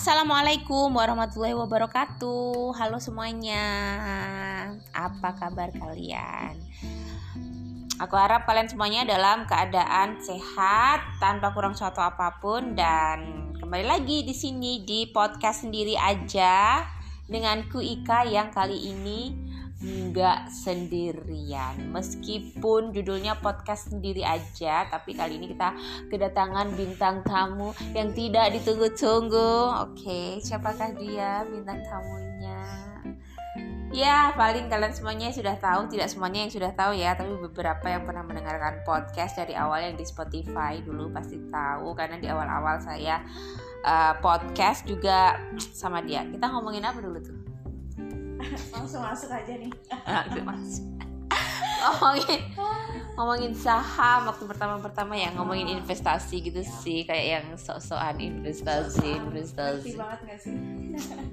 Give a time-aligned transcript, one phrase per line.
[0.00, 2.72] Assalamualaikum warahmatullahi wabarakatuh.
[2.72, 3.68] Halo semuanya.
[4.96, 6.56] Apa kabar kalian?
[8.00, 14.24] Aku harap kalian semuanya dalam keadaan sehat tanpa kurang suatu apa pun dan kembali lagi
[14.24, 16.80] di sini di podcast sendiri aja
[17.28, 19.49] denganku Ika yang kali ini
[19.80, 21.88] nggak sendirian.
[21.88, 25.72] Meskipun judulnya podcast sendiri aja tapi kali ini kita
[26.12, 29.72] kedatangan bintang tamu yang tidak ditunggu-tunggu.
[29.88, 32.60] Oke siapakah dia bintang tamunya?
[33.90, 38.06] Ya paling kalian semuanya sudah tahu tidak semuanya yang sudah tahu ya tapi beberapa yang
[38.06, 43.18] pernah mendengarkan podcast dari awal yang di Spotify dulu pasti tahu karena di awal-awal saya
[43.82, 45.40] uh, podcast juga
[45.74, 46.22] sama dia.
[46.22, 47.39] Kita ngomongin apa dulu tuh
[48.74, 49.72] langsung masuk aja nih.
[50.06, 50.84] Langsung masuk.
[51.80, 52.40] Ngomongin
[53.16, 55.76] ngomongin saham waktu pertama-pertama ya ngomongin oh.
[55.80, 56.72] investasi gitu ya.
[56.80, 59.96] sih kayak yang sok-sokan investasi so investasi.
[59.96, 60.56] Banget gak sih?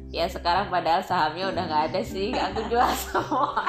[0.07, 3.67] Ya sekarang padahal sahamnya udah nggak ada sih aku jual semua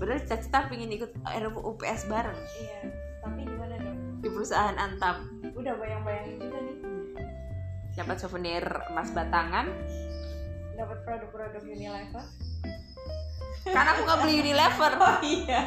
[0.00, 2.40] bener cita-cita pengen ikut RUU UPS bareng.
[2.56, 2.80] Iya
[3.20, 3.98] tapi gimana dong?
[4.24, 5.16] Di perusahaan Antam.
[5.52, 6.76] Udah bayang-bayangin juga nih.
[7.98, 9.66] Dapat souvenir emas batangan
[10.78, 12.24] dapat produk-produk Unilever?
[13.66, 14.92] Karena aku nggak beli Unilever.
[15.02, 15.60] Oh iya.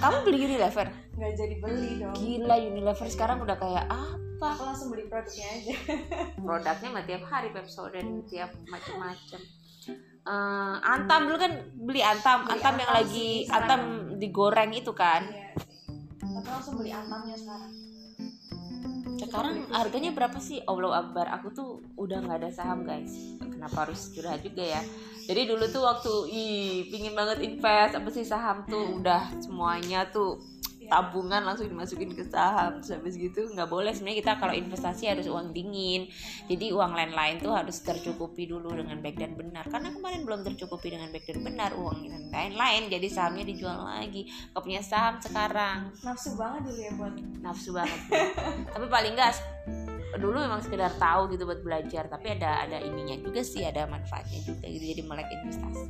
[0.00, 0.86] Kamu beli Unilever?
[1.14, 2.16] Nggak jadi beli dong.
[2.16, 4.46] gila Unilever sekarang udah kayak apa?
[4.56, 5.74] Aku langsung beli produknya aja.
[6.44, 9.40] Produknya mah tiap hari dan tiap macam-macam.
[10.24, 12.48] Uh, Antam dulu kan beli Antam.
[12.48, 13.80] Beli Antam, yang lagi Antam
[14.16, 15.28] digoreng itu kan?
[15.28, 15.52] Iya
[16.34, 17.72] tapi langsung beli Antamnya sekarang.
[19.14, 20.60] Sekarang harganya berapa sih?
[20.66, 23.33] Allah Akbar aku tuh udah nggak ada saham guys
[23.64, 24.84] kenapa harus curhat juga ya?
[25.24, 30.36] Jadi dulu tuh waktu ih pingin banget invest apa sih saham tuh udah semuanya tuh
[30.84, 33.88] tabungan langsung dimasukin ke saham terus habis gitu nggak boleh.
[33.96, 36.12] Sebenarnya kita kalau investasi harus uang dingin.
[36.44, 39.64] Jadi uang lain-lain tuh harus tercukupi dulu dengan baik dan benar.
[39.72, 44.28] Karena kemarin belum tercukupi dengan baik dan benar uang dan lain-lain jadi sahamnya dijual lagi.
[44.52, 45.88] Kau punya saham sekarang.
[46.04, 48.00] Nafsu banget dulu ya buat nafsu banget
[48.72, 49.36] tapi paling enggak
[50.18, 54.40] dulu memang sekedar tahu gitu buat belajar tapi ada ada ininya juga sih ada manfaatnya
[54.46, 55.86] juga gitu jadi melek investasi.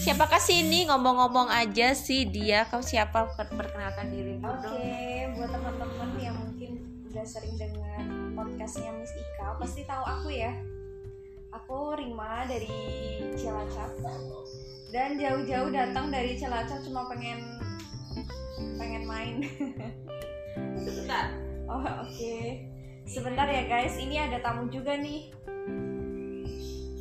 [0.00, 0.88] Siapa kasih ini?
[0.88, 2.64] Ngomong-ngomong aja sih dia.
[2.72, 3.36] Kau siapa?
[3.36, 6.80] Perkenalkan diri oke okay, buat teman-teman yang mungkin
[7.12, 8.00] udah sering dengar
[8.32, 10.56] podcastnya Miss Ika pasti tahu aku ya.
[11.52, 12.72] Aku Rima dari
[13.36, 13.92] Cilacap.
[14.88, 17.60] Dan jauh-jauh datang dari Cilacap cuma pengen
[18.80, 19.36] pengen main.
[20.80, 21.36] Sebentar.
[21.68, 22.08] Oh oke.
[22.08, 22.79] okay.
[23.10, 25.34] Sebentar ya guys, ini ada tamu juga nih.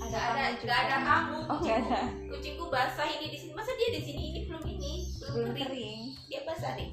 [0.02, 0.74] Ada gak ada, juga.
[0.74, 1.40] Gak ada kamu.
[1.46, 2.00] Oh, gak ada.
[2.34, 3.53] Kucingku basah ini di sini.
[3.53, 4.24] Masa dia di sini?
[4.34, 5.69] Ini belum ini, belum, belum kering.
[5.69, 6.02] kering.
[6.25, 6.92] Dia basah nih.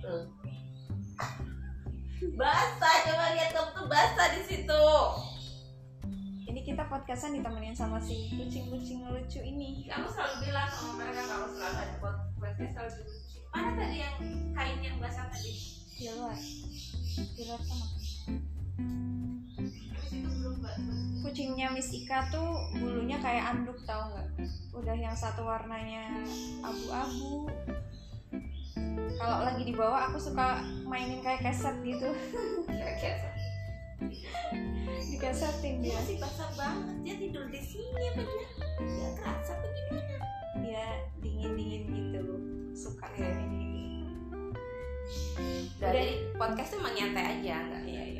[0.00, 0.24] Tuh.
[2.32, 4.84] Basah, coba lihat kamu tuh basah di situ.
[6.48, 9.84] Ini kita podcastan ditemenin sama si kucing-kucing lucu ini.
[9.84, 11.96] Kamu selalu bilang sama mereka kalau selalu ada
[12.40, 13.38] podcast selalu lucu.
[13.52, 14.16] Mana tadi yang
[14.56, 15.52] kain yang basah tadi?
[15.92, 16.40] Di luar.
[17.36, 17.97] Di luar sana
[21.22, 24.28] kucingnya Miss Ika tuh bulunya kayak anduk tau nggak?
[24.74, 26.24] Udah yang satu warnanya
[26.64, 27.50] abu-abu.
[29.18, 32.10] Kalau lagi di bawah aku suka mainin kayak keset gitu.
[35.10, 35.98] Dikesetin dia.
[36.06, 36.96] Sih basah banget.
[37.02, 38.46] Dia tidur di sini apa dia?
[39.18, 40.00] Kerasa begini
[40.62, 40.86] dia
[41.22, 42.24] dingin dingin gitu.
[42.74, 43.68] Suka kayak ini
[45.78, 48.17] dari podcast tuh emang nyantai aja nggak iya iya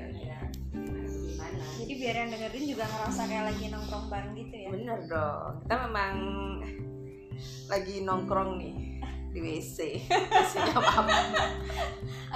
[1.79, 4.69] jadi biar yang dengerin juga ngerasa kayak lagi nongkrong bareng gitu ya.
[4.73, 5.51] Bener dong.
[5.65, 6.15] Kita memang
[7.71, 8.75] lagi nongkrong nih
[9.29, 10.73] di WC WC-nya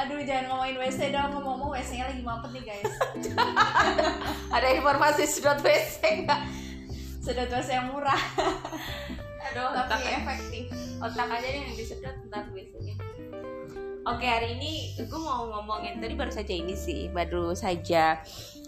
[0.01, 1.29] aduh jangan ngomongin WC dong.
[1.33, 2.93] Ngomong-ngomong WC-nya lagi mampet nih guys.
[4.57, 6.41] Ada informasi sedot WC nggak?
[7.25, 8.19] Sedot WC yang murah.
[9.51, 10.65] Aduh tapi efektif.
[11.03, 12.95] Otak aja nih yang disedot ntar WC-nya
[14.03, 18.19] Oke hari ini gue mau ngomongin tadi baru saja ini sih baru saja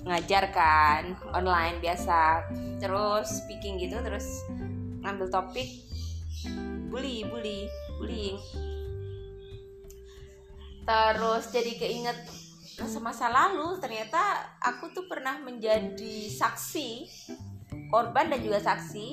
[0.04, 2.44] ngajar kan online biasa.
[2.78, 4.44] Terus speaking gitu terus
[5.04, 5.68] ngambil topik
[6.92, 8.38] bully bully bullying.
[10.84, 12.18] Terus jadi keinget
[12.74, 17.06] masa-masa lalu ternyata aku tuh pernah menjadi saksi
[17.88, 19.06] korban dan juga saksi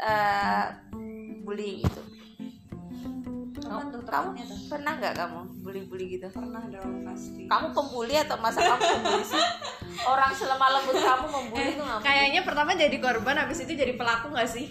[0.00, 0.66] uh,
[1.44, 2.15] bullying itu
[3.66, 4.58] apa tuh kamu tuh?
[4.70, 6.26] pernah nggak kamu bully-bully gitu?
[6.30, 7.42] Pernah dong pasti.
[7.50, 9.44] Kamu pembuli atau masa kamu pembuli sih?
[10.06, 14.48] Orang selemah lembut kamu membuli eh, kayaknya pertama jadi korban habis itu jadi pelaku nggak
[14.48, 14.66] sih?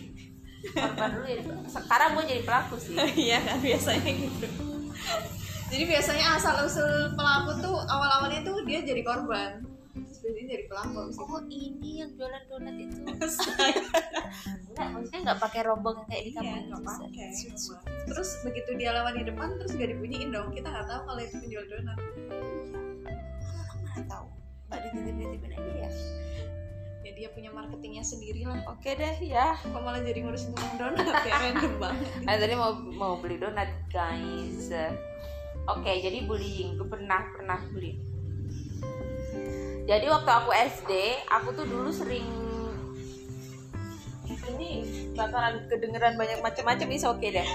[0.71, 1.41] Korban dulu ya.
[1.67, 2.95] Sekarang gue jadi pelaku sih.
[3.27, 4.47] Iya kan biasanya gitu.
[5.65, 11.41] Jadi biasanya asal usul pelaku tuh awal awalnya tuh dia jadi korban abis itu oh
[11.47, 12.99] ini yang jualan donat itu.
[14.75, 17.27] Enggak maksudnya nggak pakai rombong kayak di Iya, kampung nggak gitu, pakai.
[18.11, 20.51] Terus begitu dia lewat di depan terus gak dibunyiin dong.
[20.51, 21.97] Kita nggak tahu kalau itu penjual donat.
[23.63, 24.27] Aku mana tahu.
[24.67, 25.89] Mbak dititip-titipin aja ya.
[27.05, 29.55] Ya dia punya marketingnya sendiri lah oke deh ya.
[29.63, 31.35] Kok malah jadi ngurusin tukang donat ya?
[31.47, 32.07] Random banget.
[32.27, 34.67] Nah tadi mau mau beli donat guys.
[35.71, 38.14] Oke jadi bullying, gue pernah pernah bully.
[39.85, 40.91] Jadi waktu aku SD,
[41.29, 42.25] aku tuh dulu sering
[44.25, 44.81] ini
[45.13, 47.49] bakalan kedengeran banyak macam-macam ini oke deh.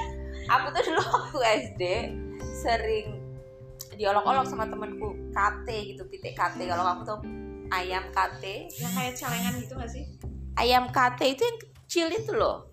[0.47, 1.83] Aku tuh dulu waktu SD
[2.63, 3.19] sering
[3.99, 7.19] diolok-olok sama temanku KT gitu titik KT kalau kamu tuh
[7.75, 8.45] ayam KT
[8.79, 10.07] yang kayak celengan gitu gak sih?
[10.55, 12.70] Ayam KT itu yang kecil itu loh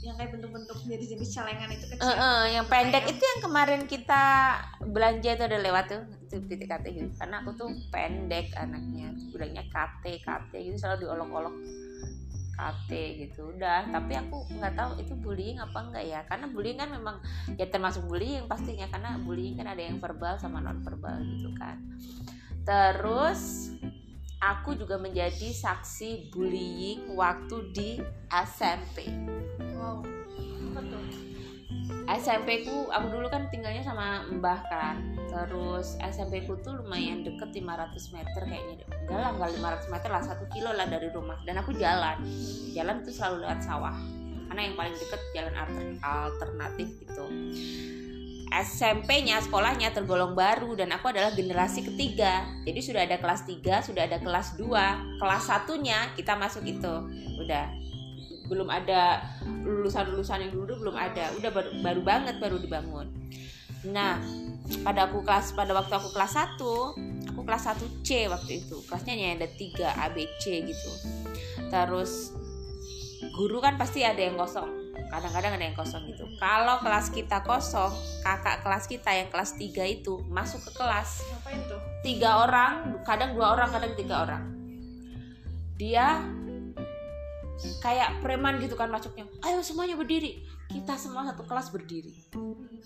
[0.00, 2.08] yang kayak bentuk-bentuk jenis-jenis celengan itu kecil.
[2.08, 4.24] Eh, yang pendek itu yang kemarin kita
[4.80, 7.10] belanja itu ada lewat tuh itu titik KT gitu.
[7.20, 11.54] Karena aku tuh pendek anaknya bilangnya KT KT gitu selalu diolok-olok.
[12.60, 12.90] KT
[13.28, 13.88] gitu udah.
[13.92, 16.20] Tapi aku nggak tahu itu bullying apa enggak ya.
[16.24, 17.16] Karena bullying kan memang
[17.60, 18.88] ya termasuk bullying pastinya.
[18.88, 21.76] Karena bullying kan ada yang verbal sama non verbal gitu kan.
[22.64, 23.72] Terus
[24.40, 27.90] aku juga menjadi saksi bullying waktu di
[28.32, 29.08] SMP
[29.76, 30.00] wow
[30.80, 31.04] tuh?
[32.10, 35.14] SMP ku aku dulu kan tinggalnya sama mbah kan.
[35.30, 39.50] Terus SMP ku tuh lumayan deket 500 meter kayaknya enggak lah enggak
[39.86, 41.38] 500 meter lah satu kilo lah dari rumah.
[41.46, 42.18] Dan aku jalan.
[42.74, 43.94] Jalan itu selalu lewat sawah.
[44.50, 47.26] Karena yang paling deket jalan alter- alternatif gitu
[48.50, 52.42] SMP-nya sekolahnya tergolong baru dan aku adalah generasi ketiga.
[52.66, 56.94] Jadi sudah ada kelas 3 sudah ada kelas 2 kelas satunya kita masuk itu.
[57.38, 57.70] Udah.
[58.50, 61.30] Belum ada lulusan-lulusan yang dulu belum ada.
[61.38, 63.06] Udah baru, baru banget baru dibangun.
[63.86, 64.18] Nah
[64.82, 68.82] pada aku kelas pada waktu aku kelas 1 aku kelas 1 C waktu itu.
[68.90, 70.92] Kelasnya hanya ada 3 ABC gitu.
[71.70, 72.34] Terus
[73.30, 74.79] guru kan pasti ada yang kosong
[75.10, 76.24] kadang-kadang ada yang kosong gitu.
[76.38, 77.90] Kalau kelas kita kosong
[78.22, 79.66] kakak kelas kita yang kelas 3
[80.00, 81.26] itu masuk ke kelas.
[81.26, 81.80] Ngapain tuh?
[82.06, 84.42] Tiga orang kadang dua orang kadang tiga orang.
[85.76, 86.22] Dia
[87.82, 89.26] kayak preman gitu kan masuknya.
[89.44, 90.40] Ayo semuanya berdiri.
[90.70, 92.14] Kita semua satu kelas berdiri.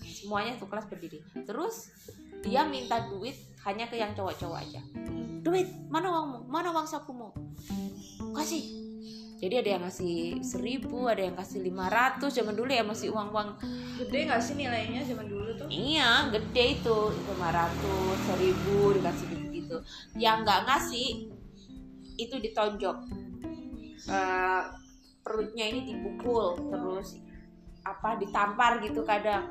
[0.01, 1.21] Semuanya satu kelas berdiri.
[1.45, 1.93] Terus
[2.41, 4.81] dia minta duit hanya ke yang cowok-cowok aja.
[5.45, 6.49] Duit mana uangmu?
[6.49, 7.33] Mana uang sakumu?
[8.33, 8.84] Kasih
[9.35, 13.59] jadi ada yang ngasih seribu ada yang kasih 500 zaman dulu ya masih uang-uang
[13.99, 16.97] gede gak sih nilainya zaman dulu tuh Iya, gede itu
[17.35, 19.77] 500, 1000 dikasih gitu gitu.
[20.13, 21.07] Yang nggak ngasih
[22.15, 22.97] itu ditonjok.
[24.05, 24.63] Eh,
[25.25, 27.17] perutnya ini dipukul terus
[27.81, 29.49] apa ditampar gitu kadang.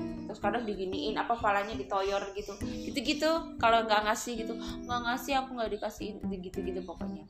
[0.00, 2.54] Terus kadang diginiin apa palanya ditoyor gitu.
[2.62, 4.54] Gitu-gitu kalau nggak ngasih gitu.
[4.58, 7.24] nggak ngasih aku nggak dikasih gitu-gitu pokoknya.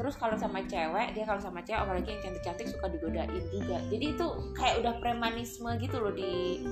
[0.00, 3.82] Terus kalau sama cewek, dia kalau sama cewek apalagi yang cantik-cantik suka digodain juga.
[3.92, 4.26] Jadi itu
[4.56, 6.64] kayak udah premanisme gitu loh di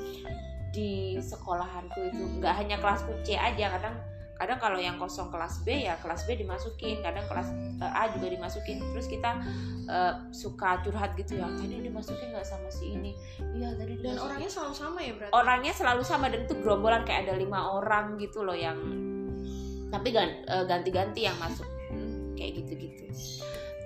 [0.77, 3.97] di sekolahanku itu nggak hanya kelas C aja kadang
[4.37, 7.01] kadang kalau yang kosong kelas B ya kelas B dimasukin.
[7.01, 7.49] Kadang kelas
[7.81, 8.85] eh, A juga dimasukin.
[8.93, 9.31] Terus kita
[9.89, 13.13] eh, suka curhat gitu ya tadi dimasukin nggak sama si ini?
[13.57, 15.33] Iya tadi dan dimasukin." orangnya selalu sama ya berarti?
[15.33, 18.77] Orangnya selalu sama dan itu gerombolan kayak ada lima orang gitu loh yang
[19.89, 21.67] tapi eh, ganti-ganti yang masuk.
[22.37, 23.05] Kayak gitu-gitu.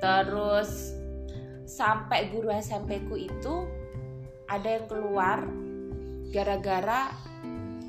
[0.02, 0.98] Terus
[1.70, 3.54] sampai guru SMP ku itu
[4.50, 5.46] ada yang keluar
[6.34, 7.14] gara-gara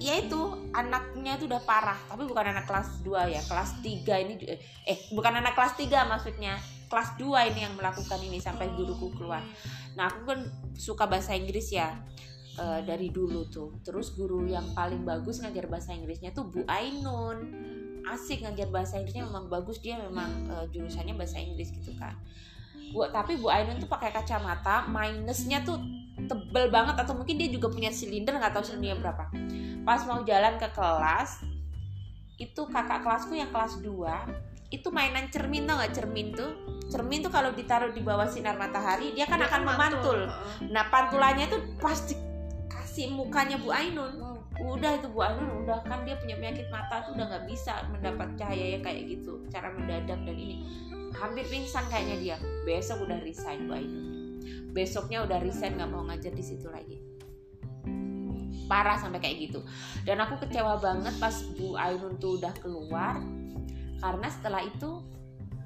[0.01, 0.41] ya itu
[0.73, 1.99] anaknya itu udah parah.
[2.09, 4.33] Tapi bukan anak kelas 2 ya kelas 3 ini
[4.89, 6.57] eh bukan anak kelas 3 maksudnya.
[6.89, 9.45] Kelas 2 ini yang melakukan ini sampai guruku keluar.
[9.95, 10.39] Nah aku kan
[10.75, 11.93] suka bahasa Inggris ya
[12.57, 13.77] eh, dari dulu tuh.
[13.85, 17.69] Terus guru yang paling bagus ngajar bahasa Inggrisnya tuh Bu Ainun.
[18.01, 19.79] Asik ngajar bahasa Inggrisnya memang bagus.
[19.79, 22.17] Dia memang eh, jurusannya bahasa Inggris gitu kan
[22.91, 25.79] Bu, tapi Bu Ainun tuh pakai kacamata minusnya tuh
[26.27, 29.23] tebel banget atau mungkin dia juga punya silinder nggak tahu silindernya berapa.
[29.87, 31.41] Pas mau jalan ke kelas
[32.37, 35.91] itu kakak kelasku yang kelas 2 itu mainan cermin tau nggak?
[35.93, 36.51] Cermin tuh
[36.91, 40.19] cermin tuh kalau ditaruh di bawah sinar matahari dia kan Dia akan memantul.
[40.27, 40.71] Heeh.
[40.75, 42.19] nah pantulannya tuh pasti
[42.67, 44.19] kasih mukanya Bu Ainun
[44.59, 48.27] udah itu Bu Ainun udah kan dia punya penyakit mata tuh udah nggak bisa mendapat
[48.35, 50.67] cahaya yang kayak gitu cara mendadak dan ini
[51.15, 52.37] hampir pingsan kayaknya dia.
[52.63, 54.11] Besok udah resign Bu Ainun
[54.71, 56.97] besoknya udah resign nggak mau ngajar di situ lagi.
[58.71, 59.59] Parah sampai kayak gitu.
[60.07, 63.19] Dan aku kecewa banget pas Bu Ainun tuh udah keluar.
[63.99, 65.03] Karena setelah itu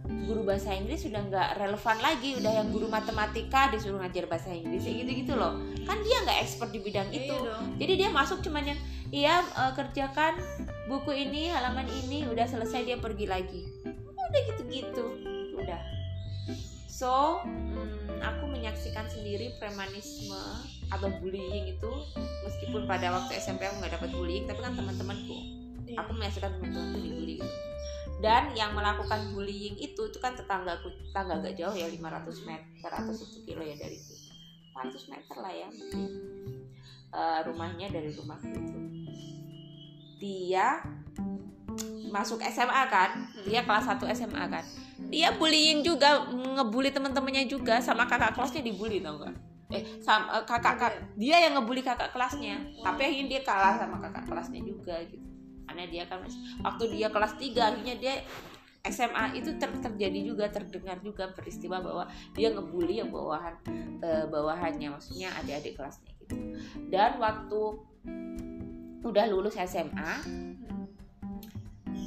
[0.05, 2.33] guru bahasa Inggris sudah nggak relevan lagi.
[2.41, 5.61] Udah yang guru matematika disuruh ngajar bahasa Inggris kayak gitu gitu loh.
[5.85, 7.37] Kan dia nggak expert di bidang Iya itu.
[7.77, 8.79] jadi dia masuk cuman yang
[9.13, 10.41] iya eh, kerjakan
[10.89, 13.61] buku ini halaman ini udah selesai dia pergi lagi
[14.29, 15.05] udah gitu-gitu
[15.57, 15.81] udah
[16.85, 20.39] so hmm, aku menyaksikan sendiri premanisme
[20.89, 21.91] atau bullying itu
[22.45, 26.01] meskipun pada waktu SMP aku nggak dapat bullying tapi kan teman-temanku Iya.
[26.01, 27.47] aku menyaksikan teman-temanku dibully gitu.
[28.19, 33.13] dan yang melakukan bullying itu itu kan tetangga tetangga agak jauh ya 500 meter atau
[33.13, 34.13] 1 kilo ya dari itu
[34.75, 36.01] 400 meter lah ya mungkin.
[37.15, 38.79] Eh, rumahnya dari rumahku itu
[40.19, 40.83] dia
[42.15, 43.27] masuk SMA kan?
[43.43, 44.63] Dia kelas 1 SMA kan?
[45.11, 49.35] Dia bullying juga ngebully teman-temannya juga sama kakak kelasnya dibully tau gak
[49.73, 52.61] eh sama eh, kakak kak, dia yang ngebully kakak kelasnya.
[52.85, 55.25] Tapi akhirnya dia kalah sama kakak kelasnya juga gitu.
[55.65, 56.21] Karena dia kan
[56.61, 58.15] waktu dia kelas 3 akhirnya dia
[58.85, 62.05] SMA itu ter- terjadi juga terdengar juga peristiwa bahwa
[62.37, 63.57] dia ngebully yang bawahan
[64.05, 66.37] eh, bawahannya maksudnya adik-adik kelasnya gitu.
[66.93, 67.61] Dan waktu
[69.05, 70.21] udah lulus SMA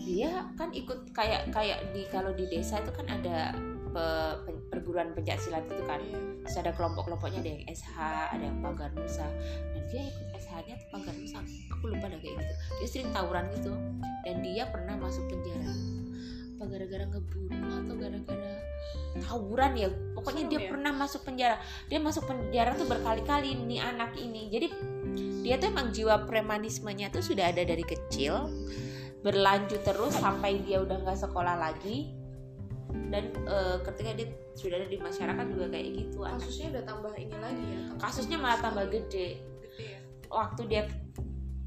[0.08, 3.52] dia kan ikut kayak kayak di kalau di desa itu kan ada
[3.92, 6.00] pe- pe- perguruan pencak silat itu kan.
[6.00, 6.16] Iya.
[6.48, 7.96] terus ada kelompok-kelompoknya ada yang SH
[8.32, 9.28] ada yang pagar nusa.
[9.76, 11.44] Dan dia ikut SH-nya tuh pagar nusa?
[11.76, 12.54] Aku lupa dah kayak gitu.
[12.80, 13.72] Dia sering tawuran gitu.
[14.24, 15.72] Dan dia pernah masuk penjara.
[16.56, 18.52] Apa gara-gara ngebunuh atau gara-gara
[19.28, 19.88] tawuran ya?
[20.16, 20.68] Pokoknya dia ya?
[20.72, 21.56] pernah masuk penjara.
[21.92, 24.48] Dia masuk penjara tuh berkali-kali nih anak ini.
[24.48, 24.66] Jadi
[25.44, 28.48] dia tuh emang jiwa premanismenya tuh sudah ada dari kecil
[29.28, 32.16] berlanjut terus sampai dia udah nggak sekolah lagi.
[33.12, 37.12] Dan eh, ketika dia sudah ada di masyarakat juga kayak gitu anak kasusnya udah tambah
[37.20, 37.80] ini lagi ya?
[37.84, 39.28] Tambah kasusnya malah tambah gede.
[39.60, 40.00] Gede ya?
[40.32, 40.82] Waktu dia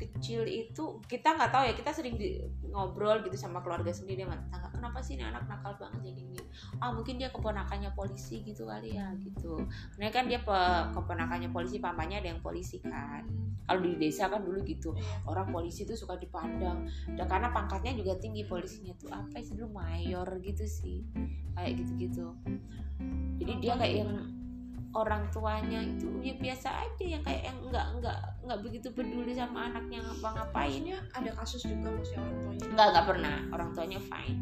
[0.10, 2.42] kecil itu kita nggak tahu ya kita sering di-
[2.72, 6.44] ngobrol gitu sama keluarga sendiri sama tetangga kenapa sih ini anak nakal banget jadi gini?
[6.82, 9.60] Ah mungkin dia keponakannya polisi gitu kali ya gitu.
[9.94, 13.28] Karena kan dia pe- keponakannya polisi pamannya ada yang polisi kan.
[13.68, 15.28] Kalau di desa kan dulu gitu Iya.
[15.30, 16.88] orang polisi tuh suka dipandang.
[17.14, 21.06] Dan karena pangkatnya juga tinggi polisinya tuh apa sih dulu mayor gitu sih
[21.54, 22.34] kayak gitu-gitu.
[23.38, 24.41] Jadi dia kayak yang
[24.92, 29.72] orang tuanya itu ya biasa aja yang kayak yang nggak nggak nggak begitu peduli sama
[29.72, 30.84] anaknya ngapa-ngapain.
[30.84, 32.66] Maksudnya ada kasus juga masih orang tuanya.
[32.76, 33.38] Nggak nggak pernah.
[33.56, 34.40] Orang tuanya fine.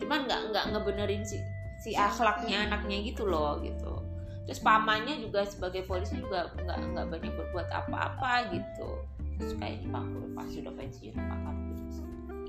[0.00, 1.38] Cuman nggak nggak ngebenerin si
[1.80, 4.00] si akhlaknya anaknya gitu loh gitu.
[4.48, 8.90] Terus pamannya juga sebagai polisi juga nggak nggak banyak berbuat apa-apa gitu.
[9.36, 10.04] Terus kayak pak
[10.36, 11.60] pas sudah pensiun pak.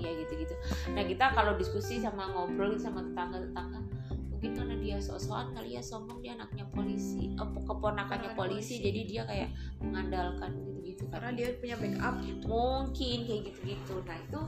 [0.02, 0.54] Ya gitu gitu
[0.98, 3.78] nah kita kalau diskusi sama ngobrol sama tetangga tetangga
[4.52, 8.76] mungkin karena dia sok-sokan kali ya sombong dia anaknya polisi apa keponakannya Keponakan polisi.
[8.76, 8.84] polisi.
[8.84, 9.48] jadi dia kayak
[9.80, 12.14] mengandalkan gitu gitu karena dia punya backup.
[12.20, 13.94] Gitu mungkin kayak gitu-gitu.
[14.04, 14.40] Nah itu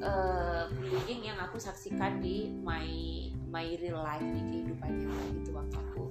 [0.00, 2.88] eh, bullying yang aku saksikan di my
[3.52, 6.04] my real life di kehidupan nyata gitu waktu aku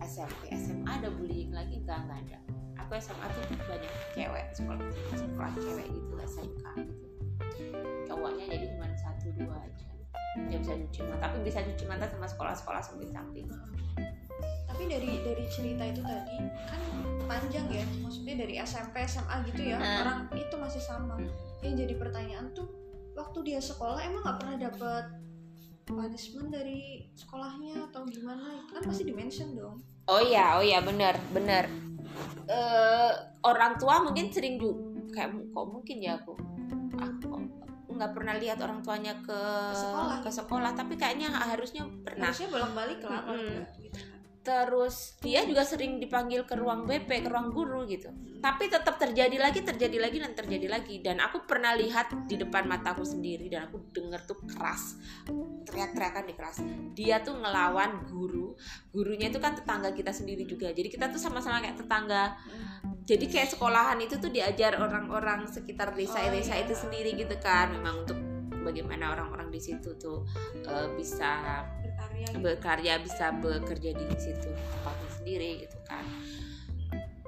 [0.00, 1.84] SMP SMA ada bullying lagi?
[1.84, 2.38] Enggak enggak ada.
[2.86, 4.80] Aku SMA tuh banyak cewek sekolah
[5.12, 7.06] sekolah cewek gitu SMK gitu.
[8.08, 9.87] Cowoknya jadi cuma satu dua aja
[10.46, 13.50] dia bisa cuci mata tapi bisa cuci mata sama sekolah-sekolah samping-samping
[14.68, 16.38] tapi dari dari cerita itu tadi
[16.70, 16.80] kan
[17.26, 20.00] panjang ya maksudnya dari SMP SMA gitu ya Hmm.
[20.06, 21.18] orang itu masih sama.
[21.60, 22.70] Yang jadi pertanyaan tuh
[23.18, 25.04] waktu dia sekolah emang nggak pernah dapet
[25.84, 28.64] punishment dari sekolahnya atau gimana?
[28.70, 29.82] Kan pasti dimention dong.
[30.08, 31.66] Oh iya, oh iya benar, benar.
[32.48, 33.12] Eh
[33.44, 34.78] orang tua mungkin sering juga
[35.12, 36.38] kayak kok mungkin ya aku
[37.98, 39.40] nggak pernah lihat orang tuanya ke
[39.74, 40.22] sekolah.
[40.22, 42.30] ke sekolah, tapi kayaknya harusnya pernah.
[42.30, 44.00] harusnya bolak balik lah nggak gitu
[44.38, 48.08] Terus dia juga sering dipanggil ke ruang BP, ke ruang guru gitu.
[48.38, 51.04] Tapi tetap terjadi lagi, terjadi lagi dan terjadi lagi.
[51.04, 54.96] Dan aku pernah lihat di depan mataku sendiri dan aku denger tuh keras
[55.68, 56.56] teriak-teriakan di kelas.
[56.96, 58.56] Dia tuh ngelawan guru.
[58.88, 60.72] Gurunya itu kan tetangga kita sendiri juga.
[60.72, 62.38] Jadi kita tuh sama-sama kayak tetangga.
[63.04, 66.64] Jadi kayak sekolahan itu tuh diajar orang-orang sekitar desa-desa iya.
[66.64, 67.72] itu sendiri gitu kan.
[67.72, 68.18] Memang untuk
[68.64, 70.28] bagaimana orang-orang di situ tuh
[70.64, 71.64] eh, bisa
[72.38, 73.04] berkarya gitu.
[73.10, 76.04] bisa bekerja di situ tempatnya sendiri gitu kan.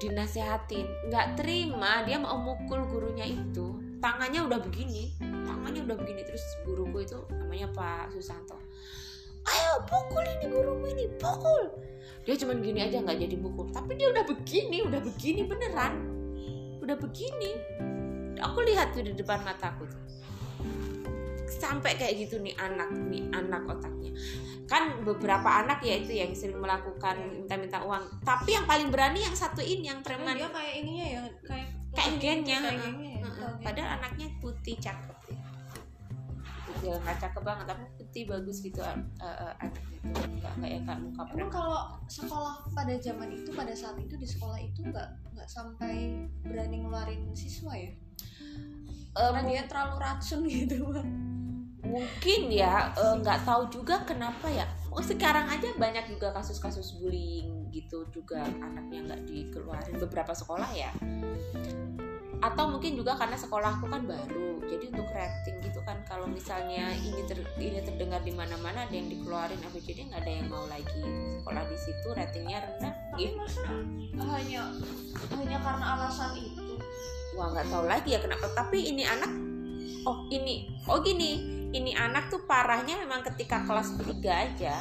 [0.00, 3.80] Dinasehatin nggak terima dia mau mukul gurunya itu.
[4.00, 6.20] Tangannya udah begini tangannya udah begini.
[6.24, 8.56] Terus guruku itu namanya Pak Susanto.
[9.44, 11.68] Ayo pukul ini gurumu ini pukul.
[12.24, 13.68] Dia cuman gini aja nggak jadi mukul.
[13.72, 15.94] Tapi dia udah begini udah begini beneran.
[16.80, 17.52] Udah begini.
[18.40, 20.00] Aku lihat tuh di depan mataku tuh.
[21.50, 24.16] Sampai kayak gitu nih anak nih anak otaknya
[24.70, 29.34] kan beberapa anak ya itu yang sering melakukan minta-minta uang tapi yang paling berani yang
[29.34, 33.18] satu ini yang Kan preman dia kayak ininya ya kayak kayak gennya ya Heeh.
[33.18, 33.64] Tahu geng.
[33.66, 35.18] padahal anaknya putih cakep
[36.80, 41.22] ya nggak cakep banget tapi putih bagus gitu eh, anaknya itu nggak kayak kayak muka
[41.36, 46.24] Emang kalau sekolah pada zaman itu pada saat itu di sekolah itu nggak nggak sampai
[46.40, 47.92] berani ngeluarin siswa ya?
[49.12, 51.10] Karena dia terlalu racun gitu bang.
[51.90, 54.64] Mungkin ya eh, nggak tahu juga kenapa ya.
[54.90, 60.90] Oh, sekarang aja banyak juga kasus-kasus bullying gitu juga anaknya nggak dikeluarin beberapa sekolah ya.
[62.40, 66.02] Atau mungkin juga karena sekolahku kan baru jadi untuk rating gitu kan.
[66.08, 70.32] Kalau misalnya ini ter, ini terdengar di mana-mana ada yang dikeluarin apa jadi nggak ada
[70.32, 71.02] yang mau lagi
[71.42, 72.94] sekolah di situ ratingnya rendah.
[73.14, 73.44] Gitu
[74.18, 74.72] hanya
[75.36, 76.78] hanya karena alasan itu.
[77.38, 78.46] Wah nggak tahu lagi ya kenapa.
[78.56, 79.49] Tapi ini anak
[80.06, 80.68] oh ini.
[80.86, 81.58] Oh gini.
[81.70, 84.76] Ini anak tuh parahnya memang ketika kelas 3 aja.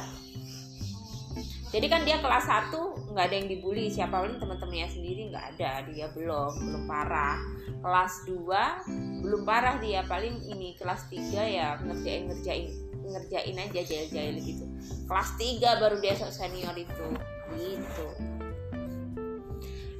[1.70, 3.86] Jadi kan dia kelas 1 nggak ada yang dibully.
[3.86, 5.30] Siapa paling teman-temannya sendiri?
[5.30, 5.86] Nggak ada.
[5.86, 6.50] Dia belum.
[6.58, 7.38] Belum parah.
[7.78, 10.02] Kelas 2 belum parah dia.
[10.02, 12.70] Paling ini kelas 3 ya ngerjain ngerjain
[13.10, 14.66] ngerjain aja jail-jail gitu.
[15.06, 17.06] Kelas 3 baru dia senior itu.
[17.54, 18.39] Gitu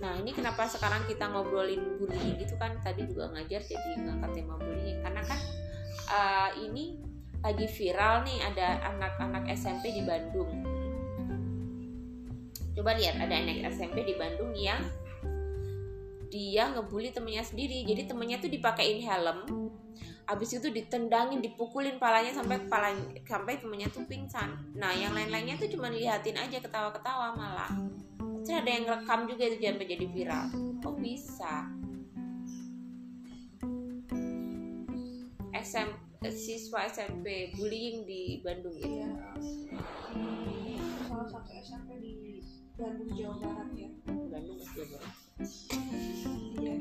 [0.00, 4.57] Nah ini kenapa sekarang kita ngobrolin bullying gitu kan tadi juga ngajar jadi ngangkat tema
[4.57, 5.40] bullying karena kan
[6.09, 6.97] uh, ini
[7.40, 10.50] lagi viral nih ada anak-anak SMP di Bandung.
[12.76, 14.80] Coba lihat ada anak SMP di Bandung yang
[16.33, 17.85] dia ngebully temennya sendiri.
[17.85, 19.45] Jadi temennya tuh dipakein helm,
[20.28, 24.76] abis itu ditendangin, dipukulin palanya sampai kepala sampai temennya tuh pingsan.
[24.76, 27.73] Nah yang lain-lainnya tuh cuma liatin aja ketawa-ketawa malah
[28.40, 30.47] terus ada yang rekam juga itu sampai jadi viral.
[30.80, 31.54] Kok bisa?
[35.61, 35.88] SM
[36.28, 39.09] siswa SMP bullying di Bandung gitu Iya.
[40.12, 40.76] di
[41.09, 42.40] salah satu SMP di
[42.76, 43.88] Bandung Jawa Barat ya.
[44.09, 45.14] Bandung Jawa Barat.
[46.61, 46.75] Iya.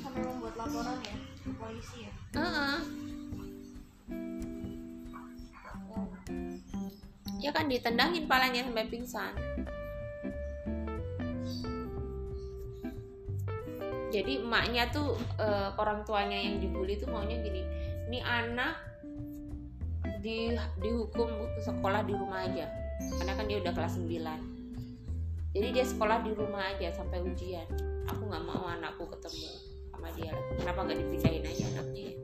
[0.00, 2.12] Sampai membuat laporan ya ke polisi ya?
[2.36, 2.78] Heeh.
[7.42, 9.34] Ya kan ditendangin palanya sampai pingsan.
[14.12, 17.64] Jadi emaknya tuh eh, orang tuanya yang dibully tuh maunya gini
[18.12, 18.76] ini anak
[20.22, 21.28] di dihukum
[21.58, 22.70] ke sekolah di rumah aja.
[23.18, 24.54] Karena kan dia udah kelas 9
[25.52, 27.68] jadi dia sekolah di rumah aja sampai ujian.
[28.08, 29.52] Aku nggak mau anakku ketemu
[29.92, 30.32] sama dia.
[30.56, 32.16] Kenapa nggak dipindahin aja anaknya ya?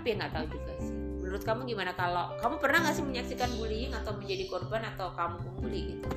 [0.00, 0.99] tapi ya nggak tahu juga sih
[1.30, 1.94] menurut kamu gimana?
[1.94, 6.10] Kalau kamu pernah nggak sih menyaksikan bullying atau menjadi korban atau kamu membuli gitu?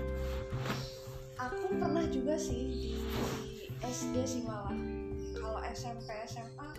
[1.38, 4.74] Aku pernah juga sih di SD sih malah
[5.38, 6.70] kalau SMP SMA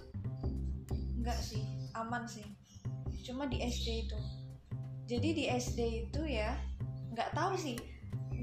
[1.23, 1.63] enggak sih.
[1.95, 2.43] Aman sih.
[3.23, 4.19] Cuma di SD itu.
[5.07, 6.59] Jadi di SD itu ya
[7.15, 7.79] nggak tahu sih.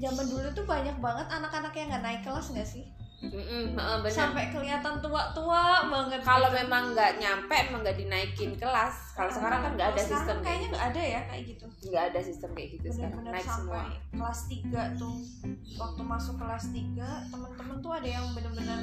[0.00, 2.88] Zaman dulu tuh banyak banget anak-anak yang nggak naik kelas nggak sih
[3.22, 3.78] Mm-mm,
[4.10, 6.58] sampai kelihatan tua-tua banget kalau gitu.
[6.58, 9.14] memang nggak nyampe emang nggak dinaikin kelas.
[9.14, 11.64] Kalau sekarang kan nggak ada sekarang sistem kayaknya kayak nggak ada ya kayak gitu.
[11.70, 11.84] Gitu.
[11.94, 13.22] nggak ada sistem kayak gitu sekarang.
[13.22, 14.10] Benar-benar naik sampai semua.
[14.18, 15.16] kelas 3 tuh
[15.78, 18.80] waktu masuk kelas 3 temen-temen tuh ada yang bener-bener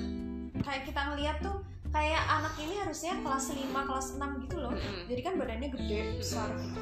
[0.64, 1.58] kayak kita ngeliat tuh
[1.92, 4.72] kayak anak ini harusnya kelas 5 kelas 6 gitu loh.
[4.72, 5.04] Mm-mm.
[5.12, 6.82] jadi kan badannya gede besar gitu.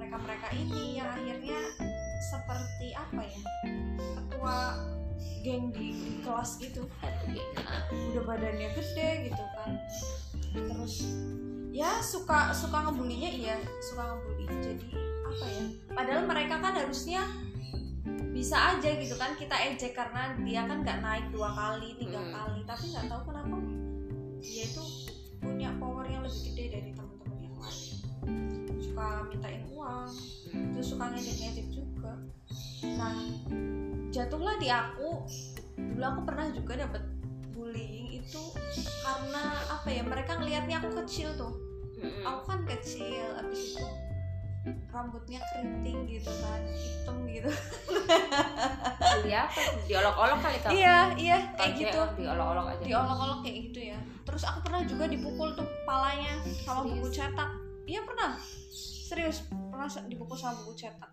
[0.00, 1.60] Mereka mereka ini yang akhirnya
[2.18, 3.40] seperti apa ya
[4.16, 4.56] ketua
[5.48, 6.84] geng di, di kelas gitu.
[7.00, 7.40] Heeh.
[8.12, 9.70] udah badannya gede gitu kan
[10.52, 11.08] terus
[11.72, 14.88] ya suka suka ngebulinya iya suka ngebully jadi
[15.24, 17.24] apa ya padahal mereka kan harusnya
[18.32, 22.32] bisa aja gitu kan kita ejek karena dia kan nggak naik dua kali tiga Hmm.
[22.34, 23.56] kali tapi nggak tahu kenapa
[24.40, 24.84] dia itu
[25.38, 27.96] punya power yang lebih gede dari teman-teman yang lain
[28.78, 30.10] suka mintain uang
[30.74, 32.12] terus suka ngejek-ngejek juga
[32.96, 33.16] nah
[34.12, 35.24] jatuhlah di aku.
[35.78, 37.02] Dulu aku pernah juga dapet
[37.54, 38.42] bullying itu
[39.02, 41.54] karena apa ya mereka ngelihatnya aku kecil tuh.
[42.22, 43.86] Aku kan kecil abis itu
[44.92, 47.50] rambutnya keriting gitu kan hitam gitu.
[48.98, 51.98] Bully apa diolok-olok kali kamu iya iya kayak gitu.
[51.98, 52.84] oh, diolok-olok aja.
[52.84, 53.98] Diolok-olok kayak gitu ya.
[54.28, 56.92] Terus aku pernah juga dipukul tuh palanya sama Serius?
[57.00, 57.50] buku cetak.
[57.88, 58.30] Iya pernah.
[59.08, 61.10] Serius pernah dipukul sama buku cetak.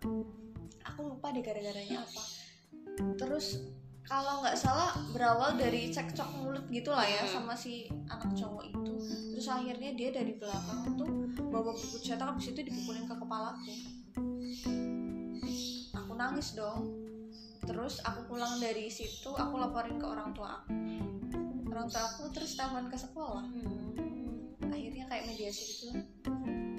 [0.86, 2.35] Aku lupa deh gara-garanya apa
[3.16, 3.60] terus
[4.06, 7.42] kalau nggak salah berawal dari cekcok mulut gitu lah ya Hmm.
[7.42, 8.92] sama si anak cowok itu.
[9.34, 11.10] Terus akhirnya dia dari belakang tuh
[11.50, 13.74] bawa buku cetak habis itu dipukulin ke kepalaku.
[15.90, 16.86] Aku nangis dong.
[17.66, 20.70] Terus aku pulang dari situ aku laporin ke orang tua aku.
[21.66, 23.42] Orang tua aku terus telepon ke sekolah.
[23.42, 23.74] Hmm.
[24.66, 25.88] akhirnya kayak mediasi gitu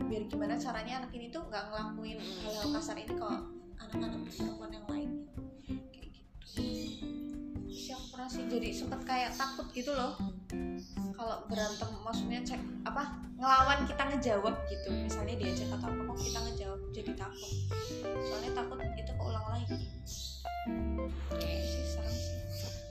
[0.07, 3.27] biar gimana caranya anak ini tuh nggak ngelakuin hal-hal kasar ini ke
[3.83, 5.27] anak-anak perempuan yang lainnya
[8.27, 10.19] sih jadi sempet kayak takut gitu loh.
[11.15, 14.89] Kalau berantem maksudnya cek apa ngelawan kita ngejawab gitu.
[14.91, 17.51] Misalnya diajak atau apa kok kita ngejawab jadi takut.
[18.27, 19.75] Soalnya takut itu keulang lagi.
[21.39, 22.37] Kayak sih serem sih.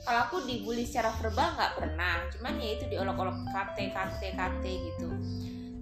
[0.01, 2.15] Kalau aku dibully secara verbal nggak pernah.
[2.33, 5.09] Cuman ya itu diolok-olok kate kate kate gitu.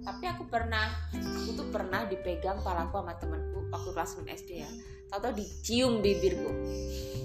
[0.04, 4.70] Tapi aku pernah aku tuh pernah dipegang palaku sama temanku waktu kelas 6 SD ya.
[5.08, 6.52] Tahu-tahu dicium bibirku.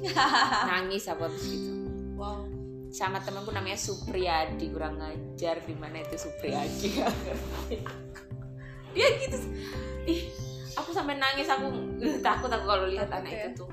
[0.72, 1.81] Nangis apa habis gitu
[2.22, 2.46] wow.
[2.92, 6.90] Sama temanku namanya Supriyadi kurang ngajar di mana itu Supriyadi.
[8.94, 9.38] Dia gitu.
[10.06, 10.22] Ih
[10.76, 11.72] aku sampai nangis aku
[12.20, 13.44] takut aku kalau lihat anak ya?
[13.50, 13.70] itu tuh.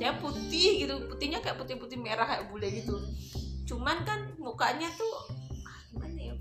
[0.00, 2.96] Dia putih gitu putihnya kayak putih-putih merah kayak bule gitu.
[3.68, 5.14] Cuman kan mukanya tuh
[5.66, 6.34] ah, gimana ya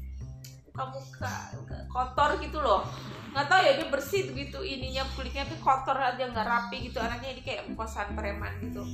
[0.69, 1.33] muka-muka
[1.89, 2.85] kotor gitu loh.
[3.33, 7.01] Nggak tahu ya dia bersih tuh gitu ininya kulitnya tapi kotor aja nggak rapi gitu
[7.01, 8.85] anaknya ini kayak kosan preman gitu.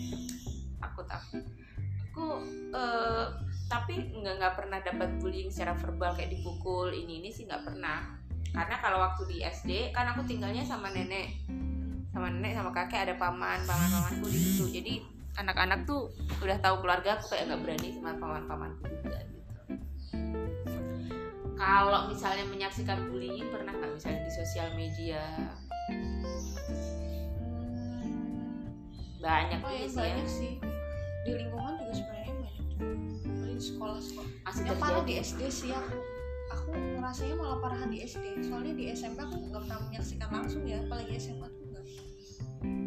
[0.79, 1.64] Aku takut aku
[2.71, 3.25] eh,
[3.65, 8.15] tapi nggak nggak pernah dapat bullying secara verbal kayak dipukul ini ini sih nggak pernah.
[8.55, 11.43] Karena kalau waktu di SD kan aku tinggalnya sama nenek.
[12.15, 14.65] Sama nenek sama kakek ada paman paman pamanku di situ.
[14.71, 14.93] Jadi
[15.35, 16.07] anak-anak tuh
[16.39, 19.51] udah tahu keluarga aku kayak nggak berani sama paman pamanku juga gitu.
[21.55, 25.23] Kalau misalnya menyaksikan bullying pernah nggak misalnya di sosial media?
[29.19, 29.99] Banyak oh ya sih ya.
[30.05, 30.53] banyak sih
[31.25, 32.75] di lingkungan juga sebenarnya banyak juga
[33.25, 33.97] Paling di sekolah.
[33.97, 34.29] Sekolah
[34.65, 35.97] yang parah di SD sih aku
[36.53, 40.81] aku ngerasanya malah parahan di SD soalnya di SMP aku nggak pernah menyaksikan langsung ya
[40.85, 41.85] apalagi SMA tuh enggak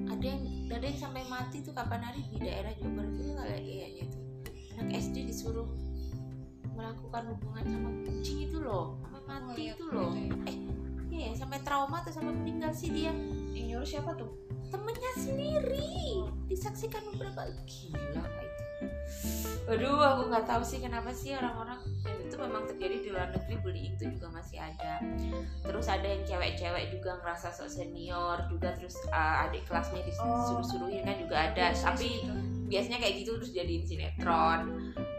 [0.08, 3.86] ada yang ada yang sampai mati tuh kapan hari di daerah Barat itu nggak iya
[4.06, 4.18] itu
[4.78, 5.68] anak SD disuruh
[6.78, 10.10] melakukan hubungan sama kucing itu loh sampai mati Oh, iya, itu loh.
[10.14, 10.46] Gitu ya.
[10.46, 10.56] eh
[11.10, 13.10] iya sampai trauma atau sampai meninggal sih dia.
[13.50, 14.30] Yang nyuruh siapa tuh
[14.68, 16.24] temennya sendiri.
[16.48, 17.48] Disaksikan beberapa.
[17.64, 18.24] Gila.
[18.24, 18.64] Kayak itu
[19.68, 23.56] aduh aku nggak tahu sih kenapa sih orang-orang dan itu memang terjadi di luar negeri
[23.60, 25.02] bullying itu juga masih ada.
[25.60, 31.16] Terus ada yang cewek-cewek juga ngerasa sok senior juga terus uh, adik kelasnya disuruh-suruhin kan
[31.20, 31.64] juga ada.
[31.74, 32.32] Biasanya tapi sih gitu.
[32.68, 34.60] biasanya kayak gitu terus jadiin sinetron.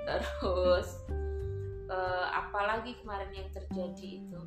[0.09, 0.88] Terus
[1.93, 4.41] eh, apalagi kemarin yang terjadi itu.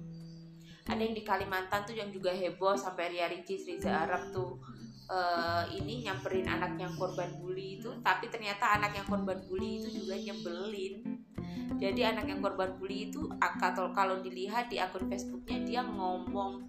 [0.83, 4.59] Ada yang di Kalimantan tuh yang juga heboh sampai Ria Ricis Riza Arab tuh
[5.11, 10.03] eh, ini nyamperin anak yang korban bully itu tapi ternyata anak yang korban bully itu
[10.03, 11.25] juga nyebelin.
[11.81, 13.27] Jadi anak yang korban bully itu
[13.59, 16.69] kalau kalau dilihat di akun Facebooknya dia ngomong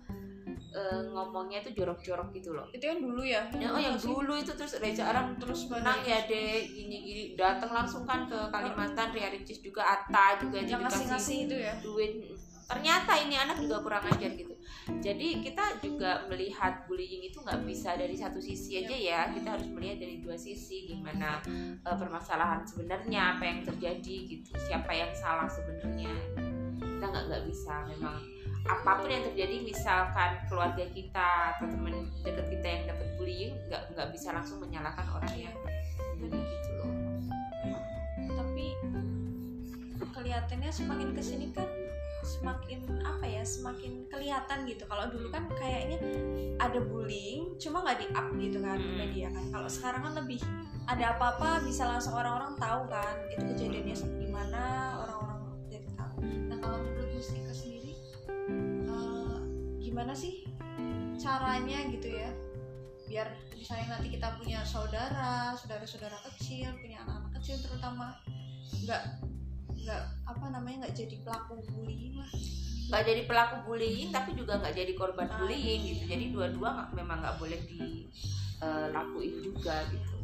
[0.74, 2.66] eh, ngomongnya itu jorok-jorok gitu loh.
[2.74, 3.46] Itu yang dulu ya?
[3.62, 7.70] Ya, oh yang dulu itu terus Reza Arab terus menang ya deh gini gini datang
[7.70, 11.74] langsung kan ke Kalimantan Ria Ricis juga Atta juga yang ngasih ngasih itu ya?
[11.84, 12.34] duit
[12.68, 14.56] ternyata ini anak juga kurang ajar gitu.
[15.04, 19.20] Jadi kita juga melihat bullying itu nggak bisa dari satu sisi aja ya.
[19.32, 21.40] Kita harus melihat dari dua sisi gimana
[21.84, 26.12] eh, permasalahan sebenarnya apa yang terjadi gitu siapa yang salah sebenarnya.
[26.80, 27.74] Kita nggak nggak bisa.
[27.96, 28.18] Memang
[28.64, 33.84] apa pun yang terjadi misalkan keluarga kita atau teman dekat kita yang dapat bullying nggak
[33.92, 35.56] nggak bisa langsung menyalahkan orang yang
[36.16, 36.92] bully gitu loh.
[38.24, 38.68] Tapi
[40.16, 41.83] kelihatannya semakin ke sini kan
[42.24, 44.88] semakin apa ya semakin kelihatan gitu.
[44.88, 46.00] Kalau dulu kan kayaknya
[46.58, 49.00] ada bullying cuma nggak di up gitu kan di Hmm.
[49.00, 49.46] media kan.
[49.52, 50.40] Kalau sekarang kan lebih
[50.88, 54.64] ada apa-apa bisa langsung orang-orang tahu kan itu kejadiannya di mana
[55.04, 55.40] orang-orang
[55.72, 56.18] jadi tahu.
[56.24, 57.94] Nah kalau menurut Mustika sendiri
[58.90, 59.38] eh,
[59.80, 60.48] gimana sih
[61.20, 62.32] caranya gitu ya
[63.08, 68.18] biar misalnya nanti kita punya saudara saudara-saudara kecil punya anak-anak kecil terutama
[68.84, 69.04] nggak
[69.84, 72.32] nggak apa namanya nggak jadi pelaku bullying lah.
[72.84, 75.36] Nggak jadi pelaku bullying tapi juga nggak jadi korban Ah.
[75.40, 76.04] bullying gitu.
[76.08, 80.18] jadi dua-dua memang nggak boleh dilakuin juga gitu.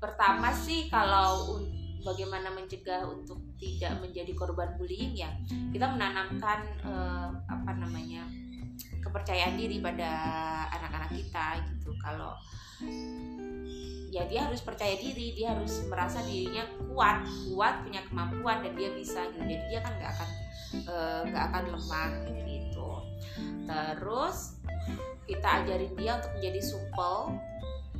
[0.00, 1.60] Pertama sih kalau
[2.02, 5.30] bagaimana mencegah untuk tidak menjadi korban bullying ya
[5.70, 8.26] kita menanamkan eh, apa namanya
[8.98, 10.10] kepercayaan diri pada
[10.72, 11.94] anak-anak kita gitu.
[12.02, 12.34] Kalau
[14.12, 18.92] ya dia harus percaya diri dia harus merasa dirinya kuat kuat punya kemampuan dan dia
[18.92, 19.40] bisa gitu.
[19.48, 20.28] Jadi dia kan nggak akan
[20.84, 22.10] eh, nggak akan lemah
[22.44, 22.88] gitu.
[23.64, 24.60] Terus
[25.24, 27.40] kita ajarin dia untuk menjadi supel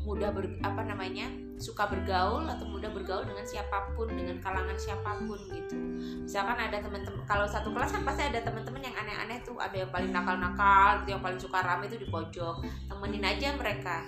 [0.02, 1.30] mudah ber, apa namanya
[1.62, 5.78] suka bergaul atau mudah bergaul dengan siapa pun dengan kalangan siapa pun gitu.
[6.26, 9.56] Misalkan ada teman-teman kalau satu kelas kan pasti ada teman-teman yang aneh-aneh tuh.
[9.62, 12.66] Ada yang paling nakal-nakal gitu yang paling suka rame tuh di pojok.
[12.90, 14.02] Temenin aja mereka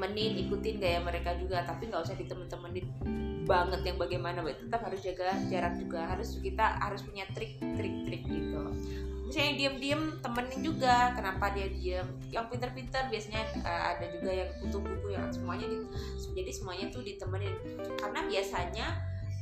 [0.00, 1.60] temenin ikutin gaya mereka juga.
[1.68, 2.88] Tapi nggak usah ditemen-temenin
[3.44, 4.40] banget yang bagaimana.
[4.48, 6.08] Tetap harus jaga jarak juga.
[6.08, 8.64] Harus kita harus punya trik-trik-trik gitu.
[9.28, 11.12] Misalnya diem-diem temenin juga.
[11.12, 12.08] Kenapa dia diem?
[12.32, 15.76] Yang pinter-pinter biasanya eh, ada juga yang butuh buku yang semuanya di,
[16.32, 17.54] jadi semuanya tuh ditemenin.
[18.00, 18.86] Karena biasanya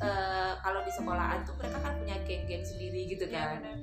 [0.03, 3.79] eh, kalau di sekolahan tuh mereka kan punya geng-geng sendiri gitu Iya, kan.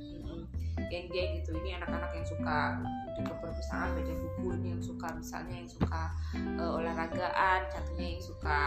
[0.92, 1.56] geng-geng gitu.
[1.56, 2.84] Ini anak-anak yang suka
[3.23, 6.12] ke perpustakaan baca buku ini yang suka misalnya yang suka
[6.60, 8.60] uh, olahragaan satunya yang suka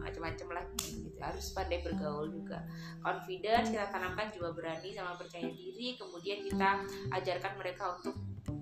[0.00, 1.10] macam-macam lah gitu.
[1.22, 2.66] Harus pandai bergaul juga.
[2.98, 6.82] Confidence kita tanamkan juga berani sama percaya diri kemudian kita
[7.14, 8.16] ajarkan mereka untuk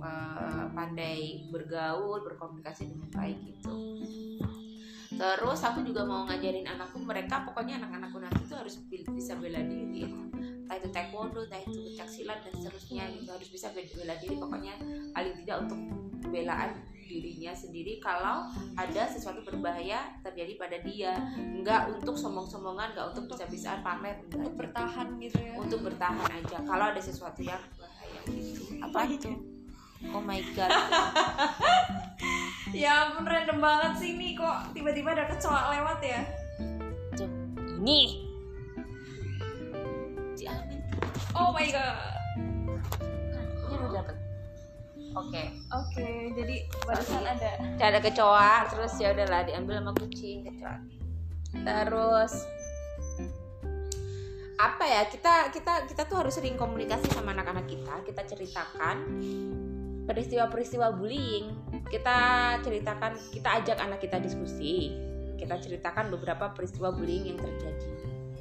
[0.04, 3.72] uh, pandai bergaul berkomunikasi dengan baik gitu.
[5.20, 10.08] Terus aku juga mau ngajarin anakku mereka pokoknya anak-anakku nanti itu harus bisa bela diri
[10.70, 13.26] entah itu taekwondo entah itu pencak silat dan seterusnya gitu.
[13.34, 14.74] Harus bisa bela diri pokoknya
[15.10, 15.78] paling tidak untuk
[16.22, 16.70] pembelaan
[17.10, 18.46] dirinya sendiri kalau
[18.78, 21.18] ada sesuatu berbahaya terjadi pada dia.
[21.34, 25.52] Enggak untuk sombong-sombongan enggak untuk bisa-bisaan pamer enggak untuk bertahan gitu ya.
[25.58, 28.62] Untuk bertahan aja kalau ada sesuatu yang bahaya gitu.
[28.78, 29.30] Apa itu
[30.14, 30.70] oh my god.
[32.70, 36.22] Ya ampun random banget sih nih kok tiba-tiba ada kecoa lewat ya?
[37.18, 37.26] Tuh,
[40.40, 40.48] ini.
[40.48, 40.80] Diamin
[41.36, 41.96] oh my god.
[43.70, 44.16] Ini udah dapet.
[45.14, 45.42] Oke.
[45.74, 50.76] Oke jadi barusan ada ada kecoa terus ya udahlah diambil sama kucing kecoa.
[51.50, 52.32] Terus
[54.60, 57.94] apa ya kita kita kita tuh harus sering komunikasi sama anak-anak kita.
[58.06, 58.96] Kita ceritakan
[60.06, 61.54] peristiwa-peristiwa bullying.
[61.90, 62.18] Kita
[62.62, 64.94] ceritakan kita ajak anak kita diskusi.
[65.40, 67.88] Kita ceritakan beberapa peristiwa bullying yang terjadi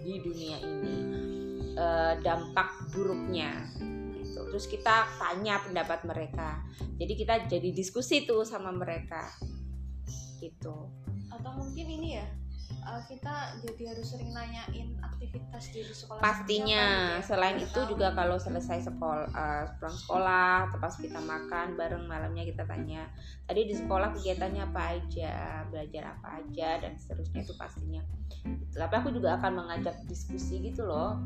[0.04, 1.29] di dunia ini
[1.76, 1.88] e,
[2.24, 3.52] dampak buruknya.
[4.16, 4.42] Gitu.
[4.50, 6.64] Terus kita tanya pendapat mereka.
[6.96, 9.28] Jadi kita jadi diskusi tuh sama mereka.
[10.40, 10.76] Gitu.
[11.30, 12.39] Atau mungkin ini ya
[12.86, 17.26] uh, kita jadi harus sering nanyain aktivitas di sekolah pastinya gitu ya.
[17.26, 22.64] selain itu juga kalau selesai sekolah uh, pulang sekolah pas kita makan bareng malamnya kita
[22.66, 23.10] tanya
[23.50, 25.34] tadi di sekolah kegiatannya apa aja?
[25.74, 26.70] Belajar apa aja?
[26.86, 28.02] Dan seterusnya itu pastinya.
[28.70, 31.18] Tapi aku juga akan mengajak diskusi gitu loh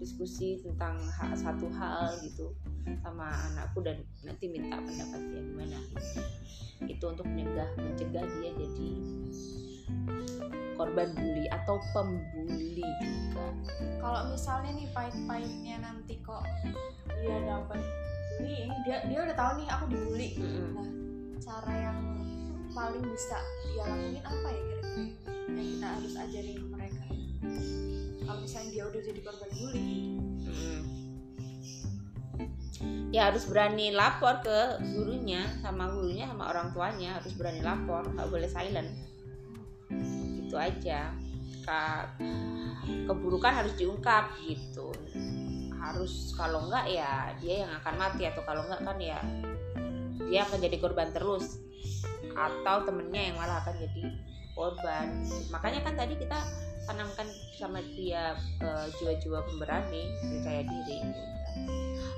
[0.00, 2.56] diskusi tentang hal, satu hal gitu
[3.00, 5.78] sama anakku dan nanti minta pendapat dia gimana
[6.88, 8.90] itu untuk mencegah mencegah dia jadi
[10.80, 13.46] korban bully atau pembuli juga
[14.00, 16.40] kalau misalnya nih pahit-pahitnya nanti kok
[17.20, 17.84] dia dapat
[18.40, 20.68] bullying dia dia udah tahu nih aku dibully mm -hmm.
[20.72, 20.88] nah
[21.40, 22.00] cara yang
[22.72, 23.38] paling bisa
[23.76, 25.04] dia lakuin apa ya kira-kira
[25.52, 27.04] yang kita harus ajarin ke mereka
[28.24, 30.99] kalau misalnya dia udah jadi korban bully mm -hmm.
[33.10, 38.28] Ya harus berani lapor ke gurunya sama gurunya sama orang tuanya harus berani lapor nggak
[38.30, 38.90] boleh silent.
[40.46, 41.12] Itu aja.
[43.06, 44.90] Keburukan harus diungkap gitu.
[45.78, 49.18] Harus kalau enggak ya dia yang akan mati atau kalau enggak kan ya
[50.26, 51.60] dia akan jadi korban terus.
[52.34, 54.02] Atau temennya yang malah akan jadi
[54.56, 55.06] korban.
[55.52, 56.38] Makanya kan tadi kita
[56.88, 60.98] tanamkan sama dia uh, jiwa-jiwa pemberani percaya diri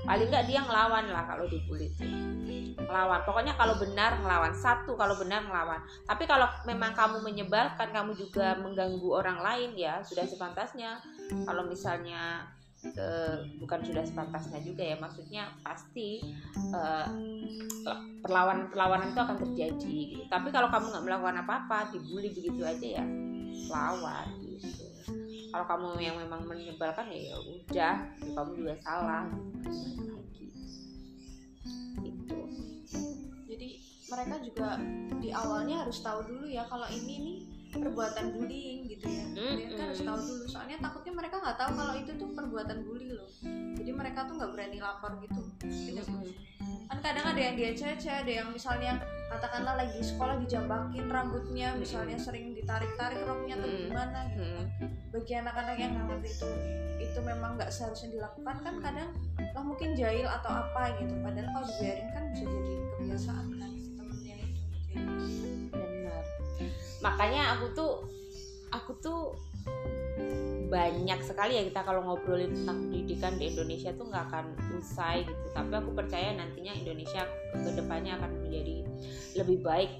[0.03, 2.03] paling nggak dia ngelawan lah kalau dibully itu
[2.83, 3.21] ngelawan.
[3.25, 4.53] Pokoknya kalau benar ngelawan.
[4.53, 5.81] Satu kalau benar ngelawan.
[6.05, 10.99] Tapi kalau memang kamu menyebalkan kamu juga mengganggu orang lain ya sudah sepantasnya.
[11.47, 12.45] Kalau misalnya
[12.99, 16.21] uh, bukan sudah sepantasnya juga ya maksudnya pasti
[16.75, 17.07] uh,
[18.21, 19.99] perlawanan perlawanan itu akan terjadi.
[20.27, 23.05] Tapi kalau kamu nggak melakukan apa-apa dibully begitu aja ya
[23.71, 24.92] lawan gitu
[25.53, 27.95] kalau kamu yang memang menyebalkan ya, udah.
[28.33, 30.49] Kamu juga salah lagi
[32.01, 32.39] itu
[33.45, 33.69] jadi
[34.09, 34.69] mereka juga
[35.21, 37.39] di awalnya harus tahu dulu ya kalau ini nih
[37.79, 39.25] perbuatan bullying gitu ya.
[39.33, 40.45] Mm mereka harus tahu dulu.
[40.45, 43.29] Soalnya takutnya mereka nggak tahu kalau itu tuh perbuatan bully loh.
[43.79, 45.41] Jadi mereka tuh nggak berani lapor gitu.
[46.93, 49.01] Kan kadang ada yang dia cece ada yang misalnya
[49.33, 54.67] katakanlah lagi sekolah dijambakin rambutnya misalnya sering ditarik-tarik roknya atau gimana gitu kan.
[55.09, 56.49] Bagi anak-anak yang nggak ngerti itu
[57.01, 61.13] itu memang nggak seharusnya dilakukan kan kadang lah mungkin jahil atau apa gitu.
[61.25, 64.61] Padahal kalau dibiarin kan bisa jadi kebiasaan kan si temennya itu.
[65.73, 66.23] Benar
[67.03, 67.91] makanya aku tuh
[68.71, 69.21] aku tuh
[70.73, 75.45] banyak sekali ya kita kalau ngobrolin tentang pendidikan di Indonesia tuh nggak akan usai gitu.
[75.53, 78.81] Tapi aku percaya nantinya Indonesia ke depannya akan menjadi
[79.37, 79.91] lebih baik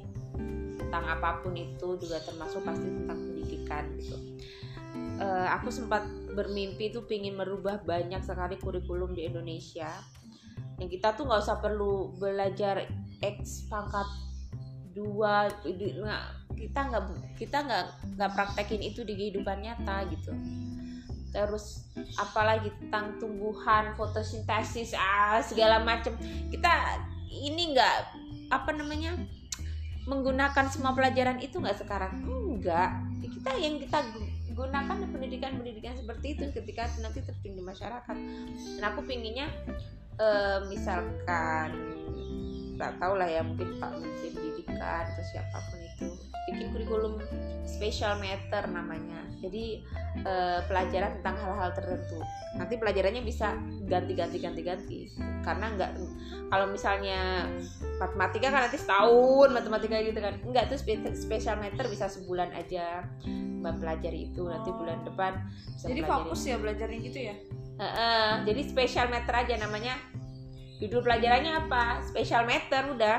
[0.81, 4.17] tentang apa pun itu juga termasuk pasti tentang pendidikan gitu.
[5.21, 9.93] Uh, aku sempat bermimpi tuh pingin merubah banyak sekali kurikulum di Indonesia.
[10.81, 12.89] Yang kita tuh nggak usah perlu belajar
[13.21, 14.09] X pangkat
[14.93, 15.49] dua
[16.57, 17.03] kita nggak
[17.37, 17.85] kita nggak
[18.17, 20.31] nggak praktekin itu di kehidupan nyata gitu.
[21.33, 21.89] Terus
[22.21, 26.13] apalagi tentang tumbuhan fotosintesis ah segala macam
[26.53, 26.69] kita
[27.33, 27.97] ini nggak
[28.53, 29.17] apa namanya
[30.05, 32.21] menggunakan semua pelajaran itu nggak sekarang?
[32.27, 33.13] Enggak
[33.43, 33.99] kita yang kita
[34.55, 38.17] gunakan pendidikan-pendidikan seperti itu ketika nanti terjun di masyarakat.
[38.79, 39.51] Dan aku pinginnya
[40.15, 41.75] uh, misalkan
[42.79, 46.07] tak tahu lah ya mungkin Pak Menteri Pendidikan atau siapa pun itu
[46.51, 47.23] bikin kurikulum
[47.63, 49.79] special matter namanya jadi
[50.23, 52.19] eh, pelajaran tentang hal-hal tertentu
[52.59, 53.55] nanti pelajarannya bisa
[53.87, 54.99] ganti-ganti ganti-ganti
[55.41, 55.91] karena nggak
[56.51, 57.49] kalau misalnya
[57.97, 63.07] matematika kan nanti setahun matematika gitu kan enggak tuh spe- special matter bisa sebulan aja
[63.63, 64.75] mempelajari itu nanti Oh.
[64.75, 65.33] bulan depan
[65.71, 67.35] bisa Jadi pelajari fokus ya belajarnya gitu ya.
[67.73, 69.95] Heeh, jadi special matter aja namanya.
[70.77, 72.03] Judul pelajarannya apa?
[72.05, 73.17] Special matter udah.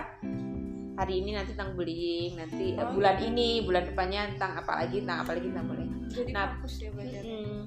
[0.94, 5.02] Hari ini nanti tentang bullying, nanti eh, Oh, bulan ini, bulan depannya tentang apa lagi,
[5.02, 5.92] tentang apa lagi, tentang bullying.
[6.06, 7.22] Jadi Nah, fokus ya belajar.
[7.26, 7.60] Mm-mm.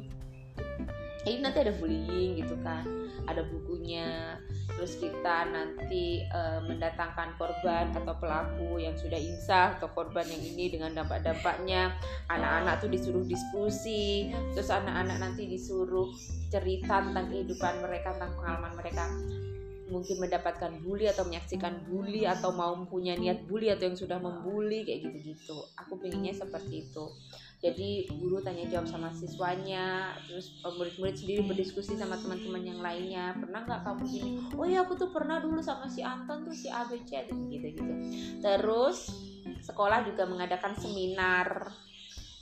[1.27, 2.87] Jadi nanti ada bullying gitu kan,
[3.27, 4.39] ada bukunya.
[4.79, 10.71] Terus kita nanti eh, mendatangkan korban atau pelaku yang sudah insaf atau korban yang ini
[10.71, 11.99] dengan dampak-dampaknya.
[12.31, 16.15] Anak-anak tuh disuruh diskusi, terus anak-anak nanti disuruh
[16.47, 19.03] cerita tentang kehidupan mereka, tentang pengalaman mereka
[19.87, 24.83] mungkin mendapatkan bully atau menyaksikan bully atau mau punya niat bully atau yang sudah membuli
[24.83, 25.57] kayak gitu-gitu.
[25.79, 27.05] Aku pinginnya seperti itu.
[27.57, 33.33] Jadi guru tanya jawab sama siswanya, terus murid-murid sendiri berdiskusi sama teman-teman yang lainnya.
[33.33, 34.31] Pernah nggak kamu gini?
[34.53, 37.93] Oh ya aku tuh pernah dulu sama si Anton tuh si ABC gitu-gitu.
[38.45, 39.09] Terus
[39.63, 41.73] sekolah juga mengadakan seminar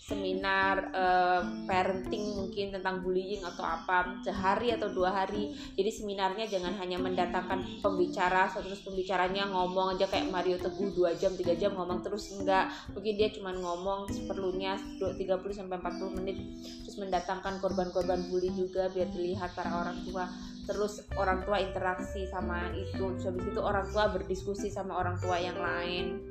[0.05, 5.57] seminar eh, parenting mungkin tentang bullying atau apa sehari atau dua hari.
[5.73, 11.33] Jadi seminarnya jangan hanya mendatangkan pembicara terus pembicaranya ngomong aja kayak Mario Teguh dua jam
[11.33, 12.69] tiga jam ngomong terus enggak.
[12.93, 16.37] Mungkin dia cuma ngomong seperlunya 30 sampai 40 menit.
[16.85, 20.29] Terus mendatangkan korban-korban bully juga biar dilihat para orang tua.
[20.69, 23.09] Terus orang tua interaksi sama itu.
[23.17, 26.29] Terus itu orang tua berdiskusi sama orang tua yang lain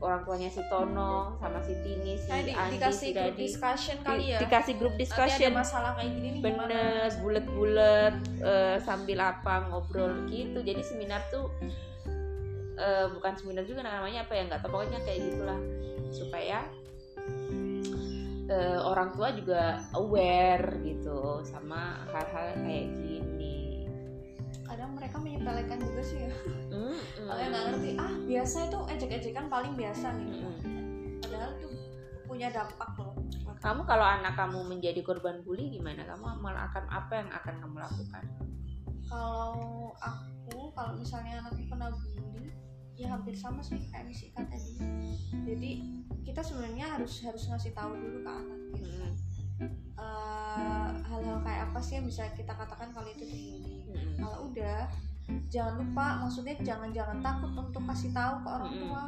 [0.00, 3.36] orang tuanya si Tono sama si Tini si Nah, di, Andi dikasih si Dadi.
[3.38, 4.38] discussion kali Di- ya.
[4.40, 5.50] dikasih grup Nanti discussion.
[5.52, 10.58] ada masalah kayak gini nih bener bulet-bulet eh, sambil apa ngobrol gitu.
[10.60, 11.52] Jadi seminar tuh
[12.74, 15.60] eh, bukan seminar juga namanya apa ya nggak tahu pokoknya kayak gitulah.
[16.08, 16.58] Supaya
[18.48, 23.35] eh, orang tua juga aware gitu sama hal-hal kayak gini
[24.76, 26.32] Kadang mereka menyepelekan juga sih ya.
[26.68, 26.96] Mm,
[27.32, 30.28] yang nggak ngerti, ah biasa itu ejek-ejekan paling biasa nih.
[30.36, 31.10] mm, mm.
[31.24, 31.72] Padahal tuh
[32.28, 33.16] punya dampak loh.
[33.56, 37.76] kamu kalau anak kamu menjadi korban bully gimana kamu malah akan apa yang akan kamu
[37.80, 38.24] lakukan
[39.08, 42.52] Kalau aku, kalau misalnya anakku kena bully,
[43.00, 44.76] ya hampir sama sih kayak Miss Ika tadi.
[45.48, 45.70] Jadi
[46.20, 48.92] kita sebenarnya harus harus ngasih tahu dulu ke anak gitu.
[48.92, 49.14] Mm,
[49.96, 53.75] Eh, hal-hal kayak apa sih yang bisa kita katakan kalau itu bully.
[53.96, 54.16] Mm, mm.
[54.20, 54.80] Kalau udah,
[55.50, 58.82] jangan lupa, maksudnya jangan-jangan takut untuk kasih tahu ke orang Mm-mm.
[58.86, 59.02] tua,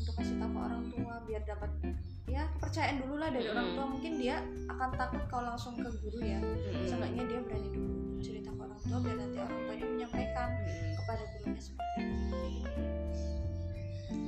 [0.00, 1.70] untuk kasih tahu ke orang tua biar dapat
[2.30, 3.76] ya kepercayaan dulu lah dari orang Mm-mm.
[3.78, 3.86] tua.
[3.92, 4.36] Mungkin dia
[4.70, 6.40] akan takut kalau langsung ke guru ya.
[6.40, 10.92] Mm, Seenggaknya dia berani dulu cerita ke orang tua biar nanti orang tuanya menyampaikan mm.
[10.98, 12.40] kepada gurunya seperti itu.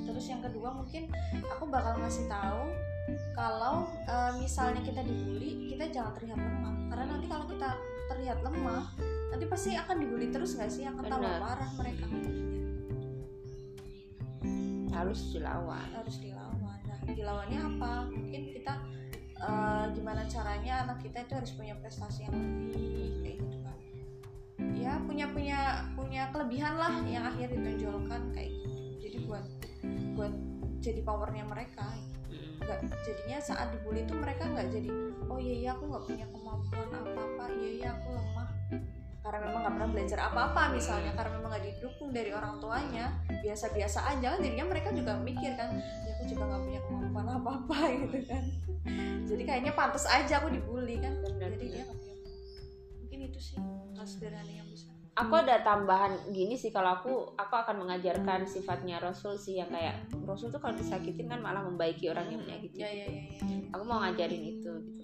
[0.03, 1.03] Terus yang kedua mungkin
[1.48, 2.62] aku bakal ngasih tahu
[3.35, 6.75] kalau eh, misalnya kita dibully, kita jangan terlihat lemah.
[6.92, 7.70] Karena nanti kalau kita
[8.12, 8.85] terlihat lemah,
[9.33, 10.85] nanti pasti akan dibully terus nggak sih?
[10.85, 12.07] Akan tambah parah mereka.
[14.92, 16.79] harus dilawan Harus dilawan.
[16.85, 17.92] Nah, dilawannya apa?
[18.12, 18.77] Mungkin kita
[19.40, 23.79] eh, gimana caranya anak kita itu harus punya prestasi yang lebih kayak gitu kan.
[24.77, 25.59] Ya punya punya
[25.97, 28.79] punya kelebihan lah yang akhirnya ditonjolkan kayak gitu.
[29.01, 29.45] Jadi buat
[30.14, 30.35] buat
[30.85, 31.88] jadi powernya mereka
[32.62, 34.88] nggak jadinya saat dibully itu mereka nggak jadi
[35.27, 38.42] oh iya iya aku nggak punya kemampuan apa apa iya iya aku lemah
[39.33, 43.16] karena memang nggak pernah belajar apa apa misalnya karena memang nggak didukung dari orang tuanya
[43.40, 45.73] biasa biasa aja kan jadinya mereka juga mikir kan
[46.05, 48.45] ya aku juga nggak punya kemampuan apa apa gitu kan.
[49.25, 51.85] Jadi kayaknya pantas aja aku dibully kan Benar, jadi dia
[53.01, 53.57] mungkin itu sih
[53.97, 54.92] hal sederhana yang bisa.
[55.12, 60.09] Aku ada tambahan gini sih kalau aku aku akan mengajarkan sifatnya Rasul sih yang kayak
[60.25, 63.57] Rasul tuh kalau disakitin kan malah membaiki orang yang menyakiti ya ya ya, ya.
[63.77, 65.02] aku mau ngajarin itu gitu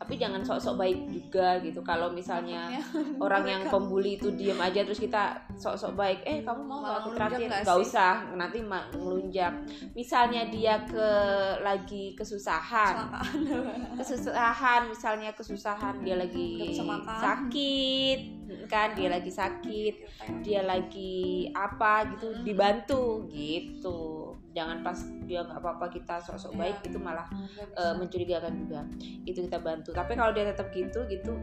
[0.00, 1.84] tapi jangan sok-sok baik juga gitu.
[1.84, 2.80] Kalau misalnya Ya,
[3.20, 6.96] orang yang pembuli itu diem aja terus kita sok-sok baik eh kamu mau nggak?
[7.04, 7.84] Aku nggak nggak sih?
[7.84, 8.58] usah nanti
[8.96, 9.52] ngelunjak.
[9.92, 11.08] Misalnya dia ke
[11.60, 13.12] lagi kesusahan.
[14.00, 14.88] Kesusahan.
[14.88, 16.72] Misalnya kesusahan dia lagi
[17.20, 19.94] sakit kan dia lagi sakit
[20.42, 24.32] dia lagi apa gitu dibantu gitu.
[24.50, 27.26] Jangan pas dia nggak apa-apa kita sok-sok baik itu malah
[27.76, 28.80] eh, mencurigakan juga.
[29.26, 29.94] Itu kita bantu.
[29.94, 31.34] Tapi kalau dia tetap gitu gitu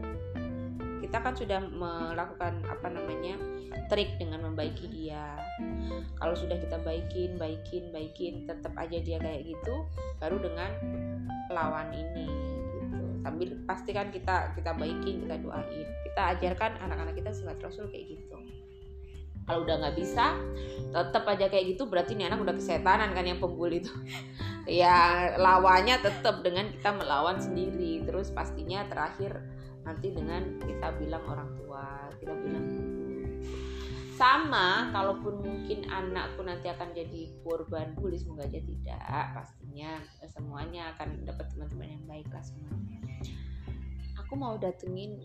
[1.08, 3.40] kita kan sudah melakukan apa namanya
[3.88, 5.40] trik dengan membaiki dia.
[6.20, 9.88] Kalau sudah kita baikin baikin baikin tetap aja dia kayak gitu
[10.20, 10.68] baru dengan
[11.48, 12.28] lawan ini
[13.22, 15.86] sambil pastikan kita kita baikin kita doain.
[16.06, 18.36] Kita ajarkan anak-anak kita sifat rasul kayak gitu.
[19.48, 20.36] Kalau udah nggak bisa
[20.92, 23.92] tetap aja kayak gitu berarti ini anak udah kesetanan kan yang pembuli itu.
[24.68, 28.04] Ya lawannya tetap dengan kita melawan sendiri.
[28.04, 29.40] Terus pastinya terakhir
[29.88, 32.68] nanti dengan kita bilang orang tua kita bilang
[34.18, 38.98] sama kalaupun mungkin anakku nanti akan jadi korban bully semoga aja tidak.
[39.30, 42.98] Pastinya semuanya akan dapat teman-teman yang baik lah semuanya.
[44.18, 45.22] Aku mau datengin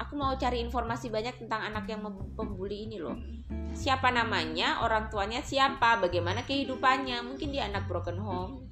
[0.00, 2.00] aku mau cari informasi banyak tentang anak yang
[2.32, 3.20] pembuli ini loh.
[3.76, 7.20] Siapa namanya orang tuanya siapa bagaimana kehidupannya?
[7.20, 8.64] Mungkin dia anak broken home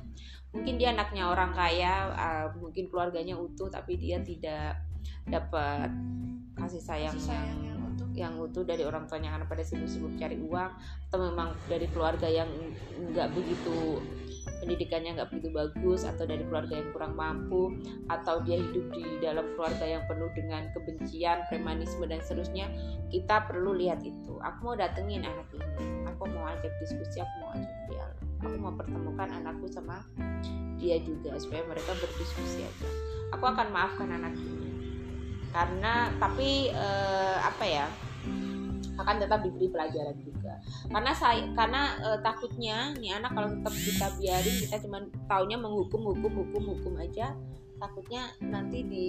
[0.57, 4.81] mungkin dia anaknya orang kaya uh, mungkin keluarganya utuh tapi dia tidak
[5.29, 5.93] dapat
[6.57, 7.76] kasih sayang, kasih sayang
[8.17, 10.73] yang utuh dari orang tuanya karena pada sibuk-sibuk cari uang
[11.09, 12.49] atau memang dari keluarga yang
[13.13, 14.01] nggak begitu
[14.65, 17.77] pendidikannya nggak begitu bagus atau dari keluarga yang kurang mampu
[18.09, 22.73] atau dia hidup di dalam keluarga yang penuh dengan kebencian, premanisme dan seterusnya
[23.13, 24.41] kita perlu lihat itu.
[24.41, 26.09] Aku mau datengin anak ini.
[26.09, 28.07] Aku mau ajak diskusi aku mau ajak dia
[28.45, 30.05] aku mau pertemukan anakku sama
[30.77, 32.89] dia juga supaya mereka berdiskusi aja.
[33.35, 34.66] Aku akan maafkan anak ini
[35.57, 37.89] karena tapi eh, apa ya
[38.97, 40.57] akan tetap diberi pelajaran juga.
[40.89, 44.99] Karena saya karena e, takutnya nih anak kalau tetap kita biarin kita cuma
[45.29, 47.37] taunya menghukum hukum hukum hukum aja
[47.77, 49.09] takutnya nanti di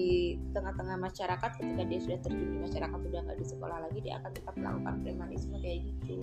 [0.51, 4.31] tengah-tengah masyarakat ketika dia sudah terjun di masyarakat sudah nggak di sekolah lagi dia akan
[4.35, 6.17] tetap melakukan premanisme kayak gitu.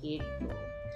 [0.00, 0.48] Gitu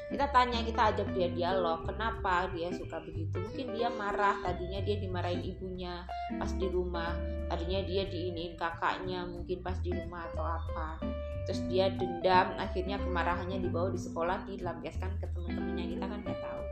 [0.07, 3.42] kita tanya kita ajak dia dialog kenapa dia suka begitu?
[3.42, 6.07] Mungkin dia marah tadinya dia dimarahin ibunya
[6.38, 7.11] pas di rumah
[7.50, 11.02] tadinya dia diinin kakaknya mungkin pas di rumah atau apa.
[11.50, 15.84] Terus dia dendam akhirnya kemarahannya dibawa di sekolah dilampiaskan ke teman-temannya.
[15.98, 16.62] Kita kan nggak tahu.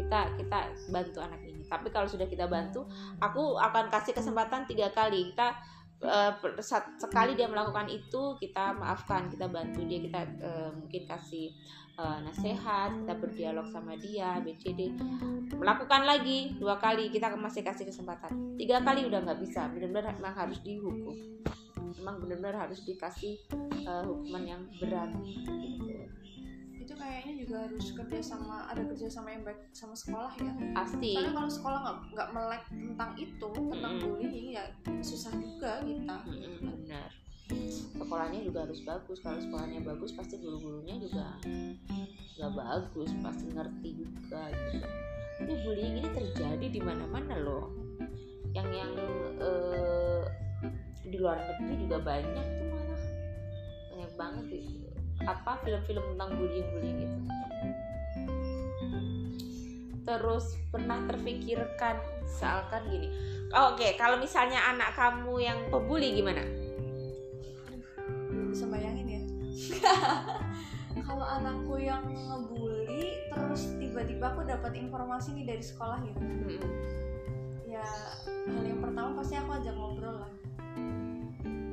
[0.00, 1.62] Kita kita bantu anak ini.
[1.68, 2.88] Tapi kalau sudah kita bantu
[3.20, 5.28] aku akan kasih kesempatan tiga kali.
[5.36, 5.60] Kita
[6.00, 6.32] uh,
[6.96, 11.52] sekali dia melakukan itu kita maafkan kita bantu dia kita uh, mungkin kasih
[12.00, 14.96] uh, nasihat kita berdialog sama dia BCD
[15.52, 18.56] melakukan lagi dua kali kita masih kasih kesempatan.
[18.56, 21.16] Tiga kali udah nggak bisa benar-benar memang harus dihukum.
[22.00, 23.36] Memang benar-benar harus dikasih
[23.84, 25.12] uh, hukuman yang berat.
[25.20, 25.52] Gitu
[26.80, 30.52] itu kayaknya juga harus kerja sama ada kerja sama yang baik sama sekolah ya.
[30.74, 31.14] Pasti.
[31.14, 34.00] Soalnya kalau sekolah nggak nggak melek tentang itu tentang mm.
[34.02, 34.64] bullying ya
[34.98, 36.16] susah juga kita.
[36.26, 37.19] Mm, benar
[38.10, 41.38] sekolahnya juga harus bagus kalau sekolahnya bagus pasti guru-gurunya juga
[42.38, 44.86] nggak bagus pasti ngerti juga gitu.
[45.40, 47.72] Ini bullying ini terjadi di mana-mana loh.
[48.52, 48.92] Yang yang
[49.40, 50.24] uh,
[51.06, 53.02] di luar negeri juga banyak tuh malah.
[53.94, 54.90] Banyak banget gitu
[55.20, 57.18] apa film-film tentang bullying-bullying itu.
[60.00, 63.08] Terus pernah terfikirkan misalkan gini.
[63.50, 63.90] Oke okay.
[64.00, 66.59] kalau misalnya anak kamu yang pebuli gimana
[69.70, 69.94] ya
[71.06, 76.60] kalau anakku yang ngebully terus tiba-tiba aku dapat informasi nih dari sekolah gitu -hmm.
[77.70, 77.86] ya
[78.50, 80.32] hal yang pertama pasti aku ajak ngobrol lah.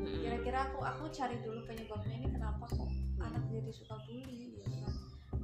[0.05, 2.91] Kira-kira aku aku cari dulu penyebabnya ini kenapa kok
[3.23, 4.93] anak jadi suka bully gitu kan.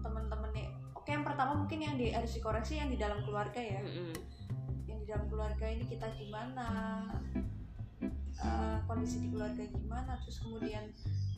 [0.03, 3.81] Teman-temannya oke yang pertama mungkin yang di, harus dikoreksi yang di dalam keluarga ya.
[3.81, 4.15] Mm-hmm.
[4.83, 6.67] yang di dalam keluarga ini kita gimana
[8.43, 10.85] uh, kondisi di keluarga gimana terus kemudian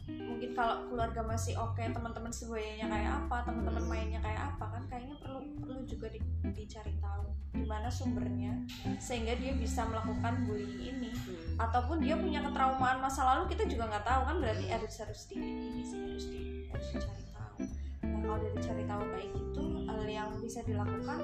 [0.05, 4.83] mungkin kalau keluarga masih oke okay, teman-teman semuanya kayak apa teman-teman mainnya kayak apa kan
[4.85, 6.21] kayaknya perlu perlu juga di,
[6.53, 7.25] dicari tahu
[7.57, 8.53] di mana sumbernya
[9.01, 11.09] sehingga dia bisa melakukan bullying ini.
[11.15, 11.57] Hmm.
[11.57, 15.35] ataupun dia punya ketraumaan masa lalu kita juga nggak tahu kan berarti harus harus di
[15.41, 17.57] ini sih harus di harus dicari tahu.
[18.05, 21.19] Nah kalau udah dicari tahu kayak gitu hal yang bisa dilakukan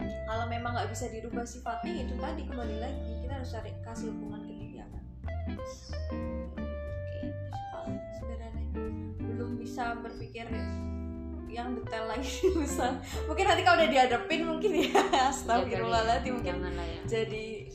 [0.00, 4.40] kalau memang nggak bisa dirubah sifatnya itu tadi kembali lagi kita harus cari kasih hubungan
[4.48, 4.86] ke dia.
[4.88, 5.04] kan
[9.70, 10.50] bisa berpikir
[11.46, 12.26] yang detail lagi
[12.58, 12.98] bisa.
[13.30, 14.98] Mungkin nanti kalau udah dihadapin mungkin ya
[15.30, 16.98] astagfirullahaladzim mungkin ya.
[17.06, 17.70] jadi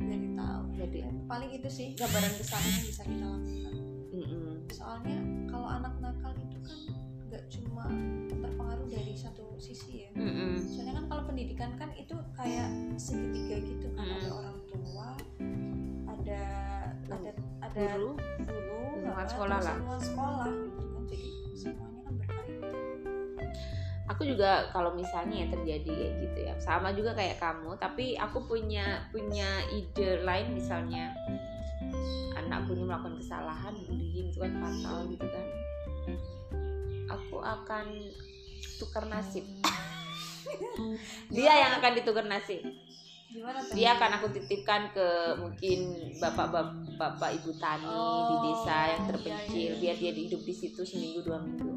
[0.00, 0.62] jadi tahu.
[0.80, 0.98] Jadi.
[1.28, 3.74] Paling itu sih gambaran besarnya yang bisa kita lakukan.
[4.08, 5.20] Mm soalnya
[5.52, 6.78] kalau anak nakal itu kan
[7.28, 7.84] nggak cuma
[8.32, 10.10] terpengaruh dari satu sisi ya.
[10.16, 14.08] Mm soalnya kan kalau pendidikan kan itu kayak segitiga gitu kan.
[14.08, 15.08] Mm ada orang tua
[16.08, 16.44] ada
[17.12, 18.16] ada ada guru.
[18.16, 19.76] guru sekolah lah.
[20.00, 20.48] sekolah
[21.62, 22.80] gitu kan semuanya
[24.10, 28.44] aku juga kalau misalnya ya terjadi kayak gitu ya sama juga kayak kamu tapi aku
[28.44, 31.14] punya punya ide lain misalnya
[32.52, 35.46] anak punya melakukan kesalahan bullying itu kan fatal gitu kan.
[37.16, 37.86] Aku akan
[38.76, 39.44] tukar nasib.
[41.32, 42.60] Dia yang akan ditukar nasib
[43.72, 45.06] dia akan aku titipkan ke
[45.40, 45.78] mungkin
[46.20, 47.88] bapak bapak, bapak ibu tani
[48.28, 49.80] di desa yang Oh, terpencil iya, iya.
[49.80, 51.72] biar dia hidup di situ seminggu dua minggu.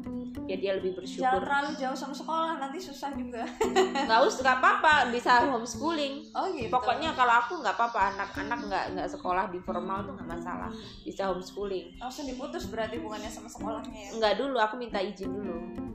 [0.46, 3.42] Biar dia lebih jangan bersyukur terlalu jauh sama sekolah nanti susah juga.
[4.06, 6.14] Nggak usah nggak apa-apa bisa homeschooling.
[6.36, 6.68] Oh gitu.
[6.70, 10.70] Pokoknya kalau aku nggak apa-apa anak-anak nggak nggak sekolah di formal tuh nggak masalah.
[11.02, 11.96] Bisa homeschooling.
[11.98, 14.10] Langsung diputus berarti hubungannya sama sekolahnya ya?
[14.20, 15.86] Nggak dulu aku minta izin dulu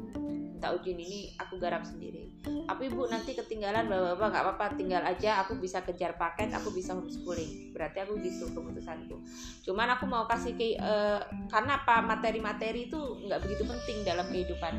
[0.62, 2.30] minta izin ini aku garap sendiri.
[2.46, 6.94] Tapi ibu nanti ketinggalan bapak-bapak nggak apa-apa tinggal aja aku bisa kejar paket aku bisa
[6.94, 7.74] homeschooling.
[7.74, 9.18] Berarti aku gitu keputusanku.
[9.66, 12.06] Cuman aku mau kasih ke eh, karena apa?
[12.06, 14.74] Materi-materi itu nggak begitu penting dalam kehidupan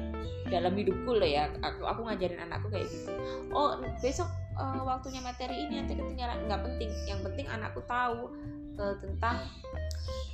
[0.46, 1.50] dalam hidupku loh ya.
[1.58, 3.10] Aku aku ngajarin anakku kayak gitu.
[3.50, 6.46] Oh besok eh, waktunya materi ini nanti ketinggalan.
[6.46, 6.90] Nggak penting.
[7.10, 8.30] Yang penting anakku tahu
[8.78, 9.50] eh, tentang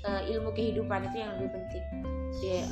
[0.05, 1.85] eh, ilmu kehidupan itu yang lebih penting.
[2.45, 2.69] Dia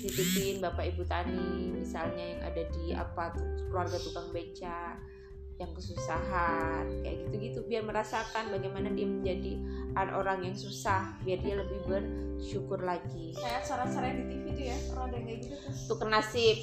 [0.00, 3.36] titipin bapak ibu tani misalnya yang ada di apa
[3.68, 4.96] keluarga tukang beca
[5.60, 9.60] yang kesusahan kayak gitu-gitu biar merasakan bagaimana dia menjadi
[9.92, 13.36] an- orang yang susah biar dia lebih bersyukur lagi.
[13.36, 15.72] Kayak acara-acara di TV tuh ya ada yang kayak gitu tuh?
[15.92, 16.58] Tuker nasib.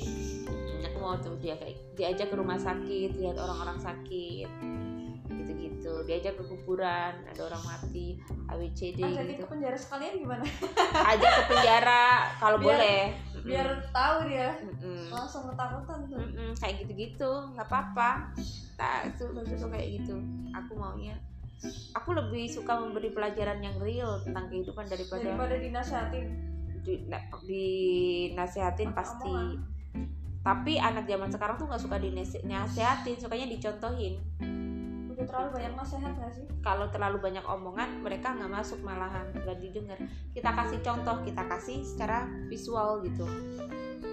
[0.90, 4.50] Aku mau tuh dia kayak diajak ke rumah sakit lihat orang-orang sakit
[5.88, 8.20] gitu-gitu diajak ke kuburan ada orang mati
[8.52, 9.44] ABCD ah, jadi gitu.
[9.44, 10.44] ke penjara sekalian gimana?
[11.16, 12.04] Ajak ke penjara
[12.40, 13.16] kalau boleh.
[13.48, 14.60] biar tahu dia.
[14.60, 15.08] Mm-mm.
[15.08, 16.20] langsung ketakutan tuh.
[16.20, 17.32] Mm-mm, kayak gitu-gitu.
[17.56, 18.36] Nggak apa-apa.
[18.76, 20.16] Nah itu maksudku kayak gitu.
[20.52, 21.16] Aku maunya
[21.96, 26.28] aku lebih suka memberi pelajaran yang real tentang kehidupan daripada daripada dinasehatin.
[26.84, 29.36] Di, na- dinasehatin pasti.
[30.44, 34.16] Tapi anak zaman sekarang tuh nggak suka dinasehatin sukanya dicontohin
[35.18, 36.46] udah terlalu banyak nasihat gak sih?
[36.62, 39.98] Kalau terlalu banyak omongan mereka nggak masuk malahan nggak didengar.
[40.30, 43.26] Kita kasih contoh kita kasih secara visual gitu.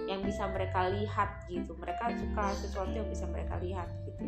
[0.09, 1.77] Yang bisa mereka lihat gitu.
[1.77, 4.25] Mereka suka sesuatu yang bisa mereka lihat gitu.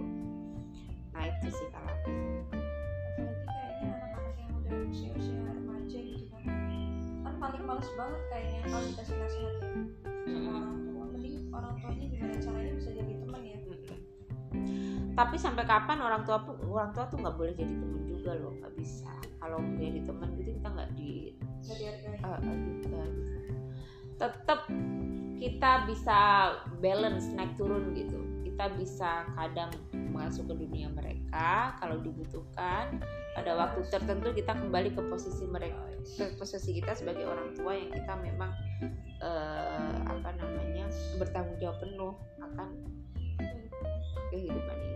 [1.17, 2.09] Nah itu sih kalau aku.
[2.45, 6.45] apalagi kayaknya anak-anak yang udah usia-usia remaja gitu kan.
[7.25, 9.55] Kan paling males banget kayaknya kalau dikasih nasihat
[10.29, 11.05] ya sama orang tua.
[11.09, 13.26] Mending orang tuanya gimana caranya bisa jadi teman.
[15.17, 18.53] Tapi sampai kapan orang tua pun orang tua tuh nggak boleh jadi teman juga loh
[18.61, 19.09] nggak bisa.
[19.41, 21.33] Kalau jadi teman gitu kita nggak di
[22.21, 23.33] uh, uh, juga gitu.
[24.17, 24.59] tetap
[25.37, 26.17] kita bisa
[26.77, 28.21] balance naik turun gitu.
[28.45, 29.73] Kita bisa kadang
[30.13, 33.01] masuk ke dunia mereka kalau dibutuhkan.
[33.33, 35.77] Pada waktu tertentu kita kembali ke posisi mereka
[36.17, 38.49] ke posisi kita sebagai orang tua yang kita memang
[39.21, 40.89] eh, apa namanya
[41.21, 42.69] bertanggung jawab penuh akan
[44.33, 44.83] kehidupan ini.
[44.83, 44.86] ke-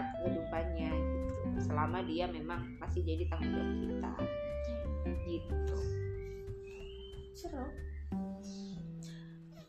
[0.00, 1.32] kehidupannya gitu.
[1.68, 4.12] Selama dia memang masih jadi tanggung jawab kita.
[5.26, 5.78] Gitu.
[7.36, 7.66] Seru.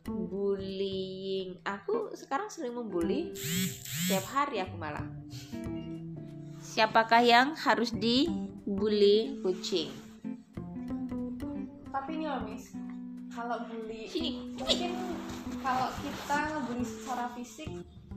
[0.03, 1.63] Bullying.
[1.63, 5.07] Aku sekarang sering membuli setiap hari aku malah.
[6.59, 9.93] Siapakah yang harus dibully kucing?
[11.93, 12.73] Tapi ini loh miss.
[13.33, 14.93] Kalau bully sini mungkin
[15.65, 17.69] kalau kita ngebully secara fisik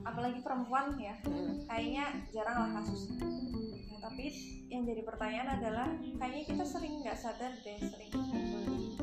[0.07, 1.15] apalagi perempuan ya.
[1.27, 1.67] Mm.
[1.67, 3.27] kayaknya jarang lah kasusnya
[3.97, 4.29] Nah, tapi
[4.69, 5.87] yang jadi pertanyaan adalah
[6.21, 8.93] kayaknya kita sering nggak sadar deh sering membuli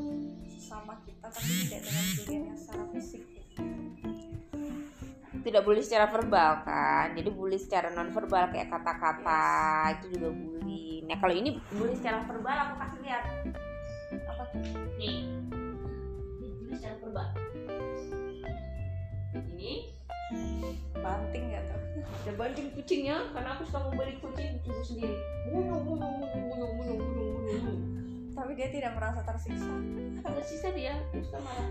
[0.55, 3.23] sesama kita tapi tidak dengan bulian yang secara fisik.
[3.27, 3.43] Gitu.
[5.45, 7.13] tidak bully secara verbal kan?
[7.13, 9.45] Jadi bully secara non verbal kayak kata-kata
[9.99, 11.05] itu juga bully.
[11.05, 13.23] Nah kalau ini bully secara verbal aku kasih lihat.
[14.25, 14.63] Apa tuh?
[14.95, 15.27] Nih.
[16.39, 17.44] Ini bully secara verbal
[21.05, 21.79] banting nggak tuh
[22.25, 25.15] ada banting kucingnya karena aku suka membeli kucing kucingku sendiri.
[25.53, 27.79] Munyung munyung munyung munyung munyung munyung munyung
[28.33, 29.69] tapi dia tidak merasa tersiksa.
[30.25, 31.69] Tersisa dia kita marah.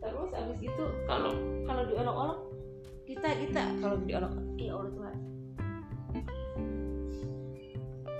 [0.00, 1.36] Terus abis itu kalau
[1.68, 2.40] kalau diolok-olok
[3.04, 3.62] kita kita.
[3.78, 5.16] Kalau diolok iya Allah Tuhan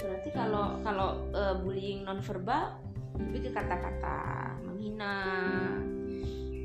[0.02, 2.78] berarti kalau kalau eh, bullying non verbal
[3.18, 5.14] lebih ke kata-kata menghina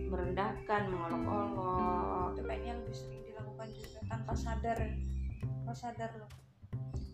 [0.10, 1.97] merendahkan mengolok-olok
[2.38, 4.78] itu kayaknya lebih sering dilakukan juga tanpa sadar.
[5.42, 6.30] Tanpa sadar loh.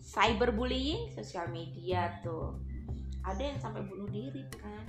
[0.04, 2.60] Cyberbullying sosial media tuh.
[3.24, 4.84] Ada yang sampai bunuh diri kan.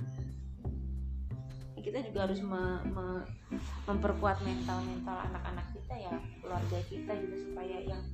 [1.72, 3.24] Ya, kita juga harus me- me-
[3.88, 6.12] memperkuat mental mental anak-anak kita ya
[6.44, 8.04] keluarga kita juga supaya yang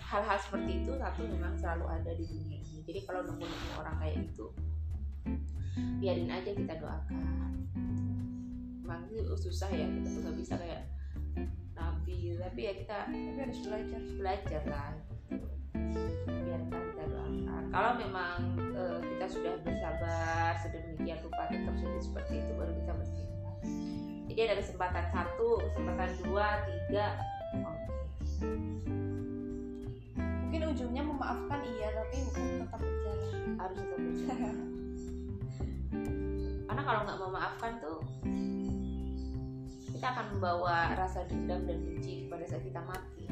[0.00, 2.80] hal-hal seperti itu satu memang selalu ada di dunia ini.
[2.88, 4.48] Jadi kalau nemu nemu orang kayak gitu
[6.00, 7.68] biarin aja kita doakan.
[8.80, 10.88] Memang itu susah ya kita tuh nggak bisa kayak
[11.80, 14.00] nabi tapi ya kita tapi harus belajar.
[14.20, 14.92] Belajar lah.
[16.28, 18.36] Biarkan kita doakan kalau memang
[18.76, 23.40] eh, kita sudah bersabar sedemikian rupa tetap sudah seperti itu baru kita bertindak
[24.30, 27.18] jadi ada kesempatan satu kesempatan dua tiga.
[27.50, 27.82] Oke.
[30.16, 33.58] Mungkin ujungnya memaafkan iya tapi hukum tetap berjalan.
[33.58, 34.56] Harus tetap berjalan.
[36.70, 37.98] Karena kalau nggak memaafkan tuh
[40.00, 43.28] kita akan membawa rasa dendam dan benci pada saat kita mati.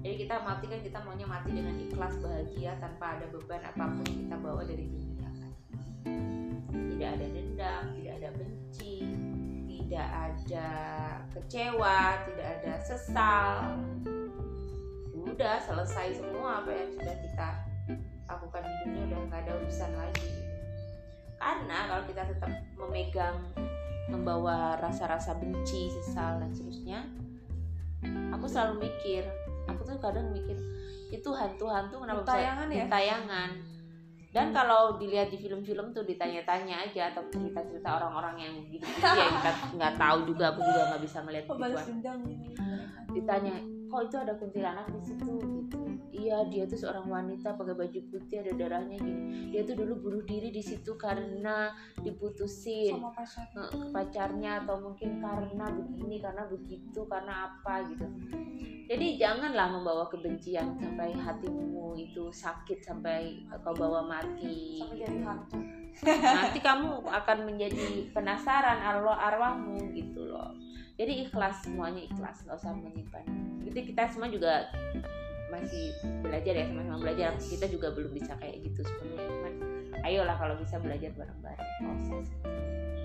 [0.00, 4.00] Jadi kita mati kan kita maunya mati dengan ikhlas bahagia tanpa ada beban apa pun
[4.08, 5.52] yang kita bawa dari dunia kan.
[6.72, 8.96] Tidak ada dendam tidak ada benci
[9.76, 10.68] tidak ada
[11.36, 12.00] kecewa
[12.32, 13.76] tidak ada sesal.
[15.20, 17.48] Udah selesai semua apa yang sudah kita
[18.24, 20.32] lakukan di dunia udah nggak ada urusan lagi.
[21.36, 23.36] Karena kalau kita tetap memegang
[24.06, 27.00] membawa rasa-rasa benci sesal dan seterusnya
[28.30, 29.26] aku selalu mikir
[29.66, 30.54] aku tuh kadang mikir
[31.10, 32.86] itu hantu-hantu kenapa bisa Tayangan ya?
[34.34, 39.50] dan kalau dilihat di film-film tuh ditanya-tanya aja atau cerita-cerita orang-orang yang gitu ya kita
[39.80, 41.56] nggak tahu juga aku juga nggak bisa melihat oh,
[43.16, 43.54] ditanya
[43.86, 45.34] kok itu ada kuntilanak di situ?
[45.40, 49.52] Gitu iya dia tuh seorang wanita pakai baju putih ada darahnya gini.
[49.52, 53.62] Dia tuh dulu bunuh diri di situ karena diputusin sama pacarnya.
[53.70, 58.06] Eh, pacarnya atau mungkin karena begini karena begitu karena apa gitu.
[58.86, 64.78] Jadi janganlah membawa kebencian sampai hatimu itu sakit sampai kau bawa mati.
[64.80, 65.58] Sampai jadi hantu.
[66.06, 70.54] Nanti kamu akan menjadi penasaran arwah arwahmu gitu loh.
[70.96, 73.24] Jadi ikhlas semuanya ikhlas nggak usah menyimpan.
[73.68, 74.70] Itu kita semua juga
[75.52, 77.30] masih belajar ya sama-sama belajar.
[77.38, 79.28] Kita juga belum bisa kayak gitu sebenarnya.
[79.30, 79.54] Cuman
[80.04, 81.70] ayolah kalau bisa belajar bareng-bareng.
[81.82, 82.26] Proses.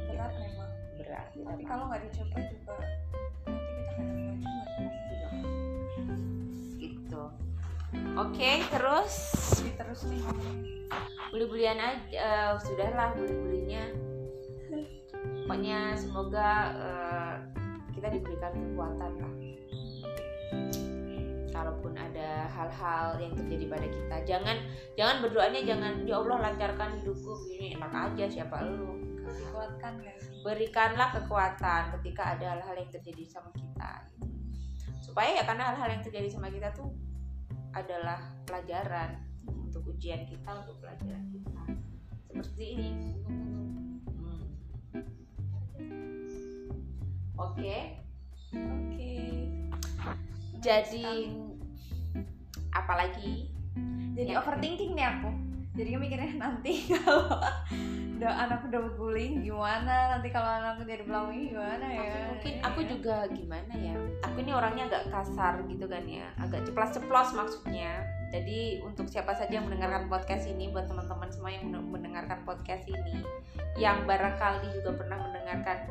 [0.10, 0.72] Berat memang.
[1.00, 2.74] Berat tapi kalau nggak dicoba juga
[3.46, 4.18] nanti kita kadang
[4.78, 5.36] kemajuan
[6.80, 7.24] gitu.
[8.16, 9.14] Oke terus?
[9.60, 10.22] Jadi terus nih.
[11.32, 14.12] Beli-belian aja eh, sudahlah beli-belinya
[15.52, 17.36] pokoknya semoga eh,
[17.92, 19.34] kita diberikan kekuatan lah
[21.52, 24.16] kalaupun ada hal-hal yang terjadi pada kita.
[24.26, 24.58] Jangan
[24.96, 27.76] jangan berdoanya jangan ya Allah lancarkan hidupku gini.
[27.78, 28.98] Enak aja siapa lu?
[30.18, 30.42] Sih?
[30.42, 33.92] Berikanlah kekuatan ketika ada hal-hal yang terjadi sama kita.
[35.04, 36.90] Supaya ya karena hal-hal yang terjadi sama kita tuh
[37.72, 41.64] adalah pelajaran untuk ujian kita untuk pelajaran kita.
[42.32, 42.90] Seperti ini.
[44.18, 44.44] Hmm.
[47.38, 47.78] oke?
[48.52, 49.41] Oke
[50.62, 51.34] jadi
[52.72, 53.50] apalagi?
[54.16, 54.40] Jadi Ya.
[54.40, 55.30] overthinking nih aku.
[55.72, 57.32] Jadi mikirnya nanti kalau
[58.20, 60.14] udah anak udah berguling gimana?
[60.20, 62.04] Nanti kalau anakku jadi pelangi gimana ya?
[62.04, 62.62] Tapi mungkin Ya.
[62.68, 63.96] aku juga gimana ya?
[64.28, 66.28] Aku ini orangnya agak kasar gitu kan ya.
[66.38, 68.04] Agak ceplas-ceplos maksudnya.
[68.32, 72.84] Jadi untuk siapa saja yang mendengarkan podcast ini buat teman-teman semua yang men- mendengarkan podcast
[72.88, 73.24] ini
[73.76, 75.88] yang barangkali juga pernah mendengarkan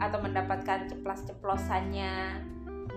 [0.00, 2.12] atau mendapatkan ceplas-ceplosannya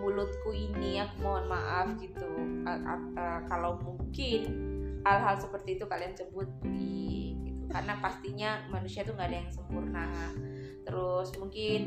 [0.01, 2.25] mulutku ini aku mohon maaf gitu.
[2.65, 4.41] A- a- a- kalau mungkin
[5.05, 7.63] hal-hal seperti itu kalian sebut bullying gitu.
[7.69, 10.09] Karena pastinya manusia tuh nggak ada yang sempurna.
[10.81, 11.81] Terus mungkin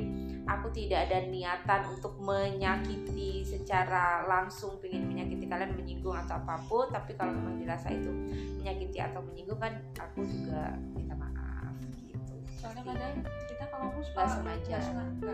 [0.47, 6.87] aku tidak ada niatan untuk menyakiti secara langsung pengen menyakiti kalian menyinggung atau apa pun.
[6.95, 8.11] Tapi kalau memang dirasa itu
[8.63, 11.75] menyakiti atau menyinggung kan aku juga minta maaf
[12.07, 12.35] gitu.
[12.63, 13.15] Soalnya kadang
[13.51, 14.79] kita kalau aku suka Nggak sengaja.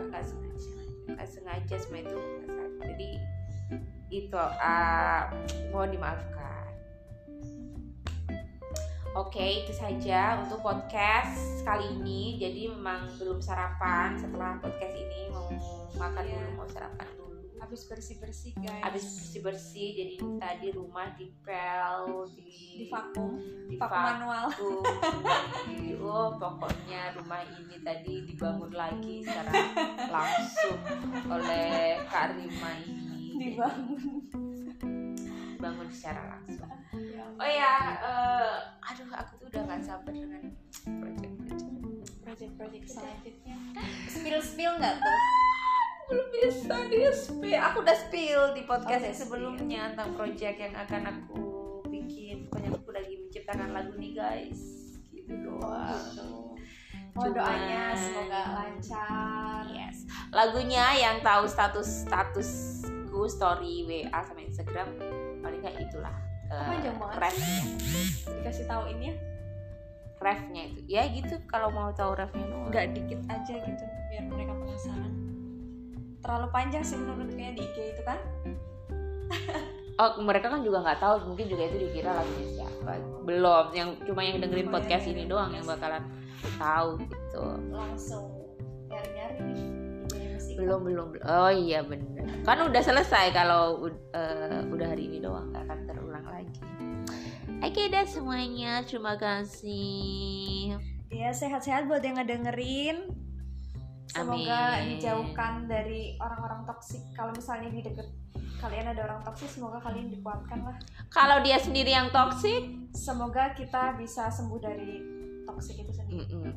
[0.09, 0.80] nggak sengaja
[1.17, 2.19] nggak- sengaja semua itu
[2.81, 3.11] jadi
[4.11, 5.31] itu ah,
[5.71, 6.49] mohon dimaafkan
[9.11, 12.39] Oke, itu saja untuk podcast kali ini.
[12.39, 14.15] Jadi memang belum sarapan.
[14.15, 15.51] Setelah podcast ini mau
[15.99, 16.39] makan Iya.
[16.39, 17.20] dulu, mau sarapan.
[17.61, 22.01] Habis bersih bersih guys Habis bersih-bersih, jadi tadi rumah dipel,
[22.33, 23.37] di di vakum
[23.69, 24.45] di vakum manual.
[25.69, 29.53] Di- Oh, pokoknya rumah ini tadi dibangun lagi secara
[30.09, 30.81] langsung
[31.29, 33.37] oleh Kak Rima ini.
[33.37, 34.01] dibangun
[35.53, 36.67] Dibangun secara langsung.
[36.97, 40.43] Ya, Oh ya, eh, aduh aku tuh udah gak sabar dengan
[40.83, 41.77] project-project.
[42.21, 43.57] project-project selanjutnya
[44.07, 45.19] spill spill nggak tuh
[46.11, 47.55] Belum bisa di spill.
[47.63, 51.39] Aku udah spill di podcast Oh, udah yang sebelumnya tentang project yang akan aku
[51.87, 52.37] bikin.
[52.45, 54.61] Pokoknya aku lagi menciptakan lagu nih guys.
[55.09, 56.03] Gitu doang.
[57.11, 60.07] oh Cuman- doanya semoga lancar Yes.
[60.31, 64.89] Lagunya yang tahu status statusku story WA sama Instagram
[65.41, 66.15] paling nggak itulah.
[66.47, 67.21] eh, Panjang banget sih.
[67.21, 67.63] refnya.
[68.33, 69.15] dikasih tahu ini ya
[70.19, 72.69] refnya itu ya gitu kalau mau tahu refnya doang.
[72.69, 75.10] nggak dikit aja gitu biar mereka penasaran
[76.21, 78.19] terlalu panjang sih menurut kayaknya di IG itu kan.
[80.01, 82.97] Oh mereka kan juga nggak tahu mungkin juga itu dikira lagunya siapa.
[83.21, 86.05] Belum yang cuma yang dengerin Cuma yang podcast dengerin ini doang yang bakalan
[86.57, 87.45] tahu gitu.
[87.69, 88.25] Langsung
[88.89, 89.61] nyari nyari nih
[90.09, 90.55] IG musik.
[90.57, 92.25] Belum belum oh iya bener.
[92.49, 96.61] Kan udah selesai kalau uh, udah hari ini doang nggak akan terulang lagi.
[97.61, 100.81] Oke okay, dah semuanya terima kasih.
[101.13, 103.05] Ya sehat-sehat buat yang ngedengerin
[104.11, 104.99] semoga Amin.
[104.99, 107.03] dijauhkan dari orang-orang toksik.
[107.15, 108.09] Kalau misalnya di deket
[108.61, 110.77] kalian ada orang toksik semoga kalian dikuatkan lah.
[111.09, 112.91] Kalau dia sendiri yang toksik?
[112.93, 115.01] Semoga kita bisa sembuh dari
[115.47, 116.27] toksik itu sendiri.
[116.27, 116.55] Mm -mm.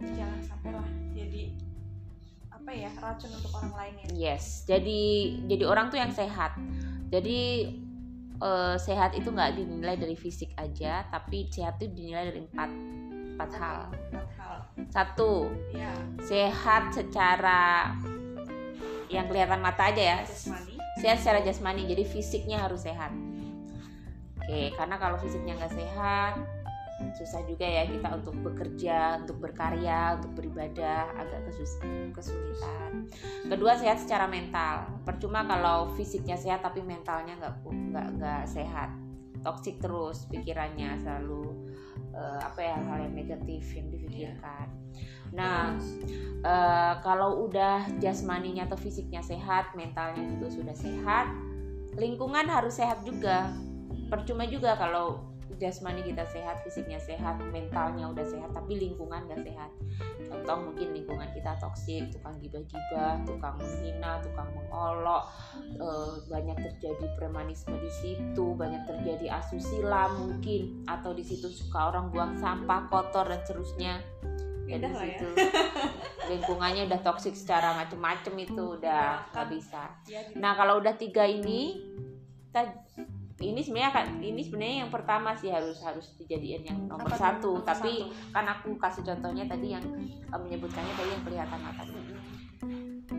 [0.00, 1.52] itu jangan sampai lah jadi
[2.48, 4.06] apa ya racun untuk orang lain ya.
[4.32, 4.64] Yes.
[4.64, 6.56] Jadi jadi orang tuh yang sehat.
[7.10, 7.40] Jadi
[8.40, 12.70] uh, sehat itu nggak dinilai dari fisik aja tapi sehat itu dinilai dari empat
[13.40, 13.80] empat hal.
[14.12, 14.56] Empat hal.
[14.92, 15.96] Satu, ya.
[16.28, 17.96] sehat secara
[19.08, 20.18] yang kelihatan mata aja ya.
[20.28, 20.76] Jasmani.
[21.00, 23.08] Sehat secara jasmani, jadi fisiknya harus sehat.
[24.36, 26.36] Oke, karena kalau fisiknya nggak sehat,
[27.16, 31.80] susah juga ya kita untuk bekerja, untuk berkarya, untuk beribadah agak kesus
[32.12, 33.08] kesulitan.
[33.48, 34.84] Kedua sehat secara mental.
[35.08, 38.92] Percuma kalau fisiknya sehat tapi mentalnya nggak nggak nggak sehat,
[39.40, 41.70] toksik terus pikirannya selalu
[42.12, 44.66] uh, apa ya hal yang negatif yang dipikirkan.
[45.30, 45.78] Nah,
[46.42, 51.30] uh, kalau udah jasmaninya atau fisiknya sehat, mentalnya juga sudah sehat,
[51.94, 53.54] lingkungan harus sehat juga.
[54.10, 55.29] Percuma juga kalau
[55.60, 59.68] jasmani kita sehat, fisiknya sehat, mentalnya udah sehat, tapi lingkungan gak sehat.
[60.24, 65.28] Contoh mungkin lingkungan kita toksik, tukang gibah-gibah, tukang menghina, tukang mengolok,
[65.76, 65.88] e,
[66.32, 72.40] banyak terjadi premanisme di situ, banyak terjadi asusila mungkin, atau di situ suka orang buang
[72.40, 73.94] sampah kotor dan seterusnya.
[74.70, 75.50] Ya, situ ya.
[76.30, 79.90] lingkungannya udah toksik secara macem-macem itu udah nggak bisa.
[80.06, 80.38] Ya, gitu.
[80.38, 81.82] Nah kalau udah tiga ini
[82.46, 82.70] kita
[83.40, 87.56] ini sebenarnya kan ini sebenarnya yang pertama sih harus harus dijadiin yang nomor Apa satu.
[87.56, 88.32] Nomor tapi satu.
[88.36, 89.84] kan aku kasih contohnya tadi yang
[90.28, 91.82] uh, menyebutkannya tadi yang kelihatan mata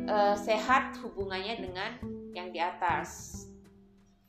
[0.06, 1.92] uh, sehat hubungannya dengan
[2.38, 3.42] yang di atas.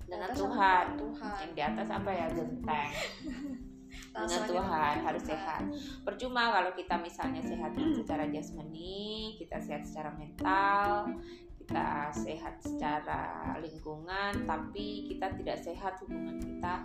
[0.08, 0.84] Dengan atas Tuhan.
[0.96, 1.36] Tuhan.
[1.44, 2.26] Yang di atas apa ya?
[2.32, 2.90] Genteng.
[4.12, 5.62] Dengan Tuhan harus sehat.
[6.04, 11.16] Percuma kalau kita misalnya sehat secara jasmani, kita sehat secara mental,
[11.62, 16.82] kita sehat secara lingkungan tapi kita tidak sehat hubungan kita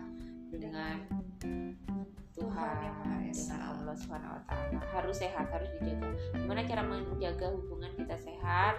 [0.53, 1.01] dengan
[2.37, 2.93] Tuhan
[3.33, 4.79] dengan Allah Subhanahu Wa Taala.
[4.93, 6.13] Harus sehat harus dijaga.
[6.37, 8.77] Gimana cara menjaga hubungan kita sehat?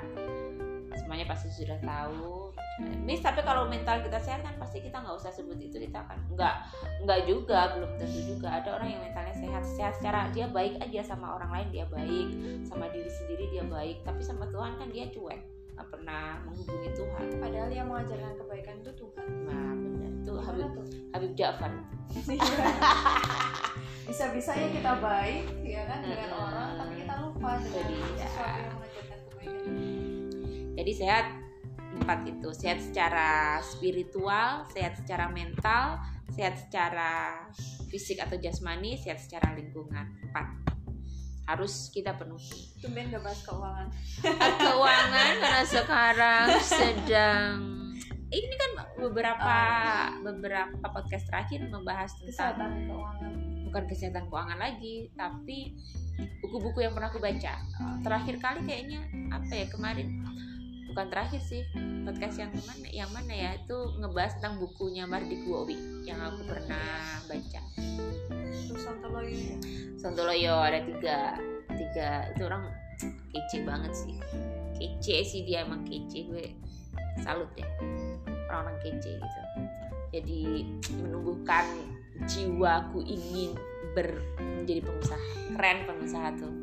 [0.95, 2.55] Semuanya pasti sudah tahu.
[3.03, 6.31] Miss tapi kalau mental kita sehat kan pasti kita nggak usah sebut itu kita akan
[6.31, 6.55] nggak
[7.03, 8.63] nggak juga belum tentu juga.
[8.63, 12.29] Ada orang yang mentalnya sehat sehat secara dia baik aja sama orang lain dia baik.
[12.63, 17.27] Sama diri sendiri dia baik tapi sama Tuhan kan dia cuek pernah menghubungi Tuhan.
[17.39, 19.27] Padahal yang mengajarkan kebaikan itu Tuhan.
[19.47, 20.87] Nah benar itu Habib tuh?
[21.15, 21.73] Habib Ja'far.
[24.09, 26.41] Bisa bisa ya kita baik ya kan dengan hmm.
[26.41, 28.25] orang tapi kita lupa dengan jadi, ya.
[28.25, 29.75] sesuatu yang mengajarkan kebaikan
[30.81, 31.27] jadi sehat
[32.01, 32.49] empat itu.
[32.57, 36.01] Sehat secara spiritual sehat secara mental
[36.33, 37.45] sehat secara
[37.93, 40.09] fisik atau jasmani sehat secara lingkungan.
[40.25, 40.68] Empat
[41.49, 42.69] harus kita penuhi.
[42.85, 43.89] Tumben gak bahas keuangan.
[44.69, 47.79] keuangan karena sekarang sedang
[48.29, 48.71] ini kan
[49.01, 49.57] beberapa
[50.13, 50.29] oh.
[50.29, 53.35] beberapa podcast terakhir membahas tentang kesehatan keuangan.
[53.69, 55.73] Bukan kesehatan keuangan lagi, tapi
[56.45, 57.55] buku-buku yang pernah aku baca.
[57.81, 57.97] Oh.
[58.05, 59.01] Terakhir kali kayaknya
[59.33, 60.09] apa ya kemarin
[60.89, 61.63] bukan terakhir sih
[62.05, 67.25] podcast yang mana yang mana ya itu ngebahas tentang bukunya Mardi Kuowi yang aku pernah
[67.29, 67.61] baca.
[68.77, 70.69] Sontoloyo ya?
[70.69, 71.17] Ada tiga
[71.73, 72.63] tiga itu orang
[73.33, 74.17] kece banget sih.
[74.77, 76.29] Kece sih dia emang kece.
[76.29, 76.53] Gue
[77.23, 77.67] salut ya
[78.51, 79.41] orang-orang kece gitu.
[80.09, 80.41] Jadi
[81.01, 81.65] menumbuhkan
[82.29, 83.57] jiwaku ingin
[83.97, 85.29] ber menjadi pengusaha.
[85.57, 86.55] Keren pengusaha tuh.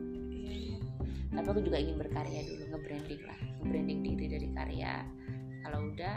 [1.36, 3.40] Tapi aku juga ingin berkarya dulu nge-branding lah.
[3.60, 5.04] Nge-branding diri dari karya.
[5.68, 6.16] Kalau udah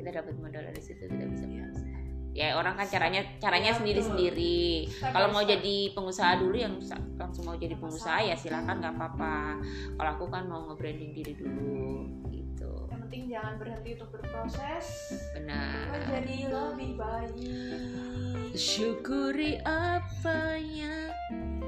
[0.00, 1.95] kita dapat modal dari situ kita bisa berusaha
[2.36, 4.68] ya orang kan caranya caranya ya, sendiri sendiri
[5.00, 6.76] kalau mau jadi pengusaha dulu yang
[7.16, 9.58] langsung mau jadi pengusaha ya silakan nggak apa-apa.
[9.96, 12.72] Kalau aku kan mau nge-branding diri dulu gitu.
[12.92, 14.86] Yang penting jangan berhenti untuk berproses.
[15.32, 15.88] Benar.
[15.96, 18.52] Menjadi lebih baik.
[18.56, 21.12] Syukuri apanya?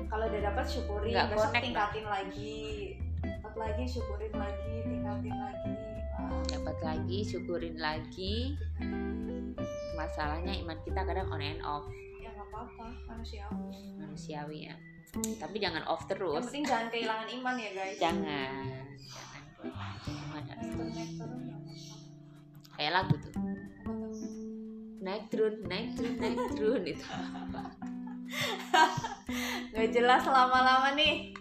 [0.08, 1.10] Kalau udah dapat syukuri.
[1.16, 2.66] Nggak besok tingkatin lagi.
[3.24, 5.74] Dapat lagi syukurin lagi tingkatin lagi.
[6.48, 8.56] Dapat lagi syukurin lagi
[9.98, 11.82] masalahnya iman kita kadang on and off.
[12.22, 13.98] Ya nggak apa-apa manusiawi.
[13.98, 14.74] Manusiawi ya.
[15.42, 16.38] Tapi jangan off terus.
[16.38, 17.98] Yang penting jangan kehilangan iman ya guys.
[17.98, 18.52] Jangan.
[19.58, 20.42] Jangan iman.
[20.46, 20.94] Harus terus
[22.78, 23.34] kayak lagu tuh.
[25.02, 27.02] Naik turun naik turun naik turun itu.
[29.74, 31.34] Nggak jelas lama-lama nih.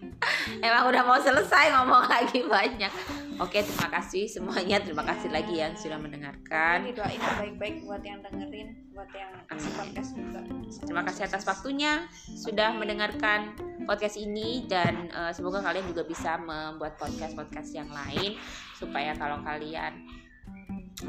[0.66, 2.90] Emang udah mau selesai ngomong lagi banyak
[3.38, 4.78] oke terima kasih semuanya.
[4.82, 6.86] Terima kasih lagi yang sudah mendengarkan.
[6.86, 10.42] Didoain yang baik-baik buat yang dengerin buat yang podcast juga.
[10.84, 13.54] Terima kasih atas waktunya sudah mendengarkan
[13.86, 18.36] podcast ini dan eh, semoga kalian juga bisa membuat podcast podcast yang lain
[18.76, 20.06] supaya kalau kalian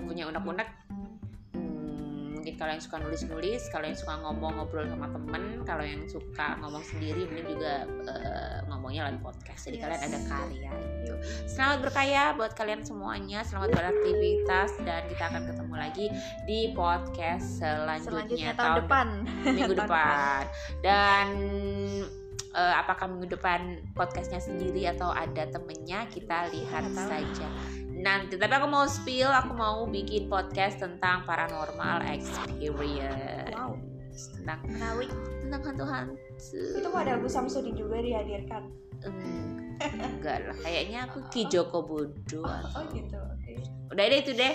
[0.04, 0.68] punya unek-unek
[2.48, 6.56] mungkin kalau yang suka nulis-nulis kalau yang suka ngomong ngobrol sama temen kalau yang suka
[6.64, 7.74] ngomong sendiri mungkin juga
[8.08, 9.68] eh, ngomongnya lewat podcast.
[9.68, 9.84] Jadi Yes.
[9.84, 11.14] kalian ada karya gitu.
[11.44, 13.44] selamat berkarya buat kalian semuanya.
[13.44, 16.06] Selamat beraktivitas dan kita akan ketemu lagi
[16.48, 19.06] di podcast selanjutnya, selanjutnya tahun depan.
[19.44, 20.42] Minggu Tahun depan.
[20.80, 21.26] Dan
[22.52, 23.60] eh, apakah minggu depan
[23.92, 27.10] podcastnya sendiri atau ada temennya kita lihat Nggak tahu.
[27.10, 27.46] saja.
[27.98, 33.52] Nanti tapi aku mau spill aku mau bikin podcast tentang paranormal experience.
[33.52, 33.74] Wow.
[34.18, 35.10] tentang menarik
[35.46, 36.14] tentang hantu-hantu.
[36.74, 38.66] Itu ada Agus Samsudin juga dihadirkan?
[39.06, 39.78] Hmm,
[40.10, 42.42] enggak lah kayaknya aku Ki Joko Bodo.
[42.42, 43.52] Oh gitu oke.
[43.94, 44.50] Udah deh itu deh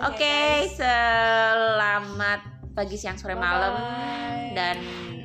[0.00, 0.80] oke guys.
[0.80, 2.40] selamat
[2.72, 3.76] pagi siang sore malam.
[4.52, 4.76] Dan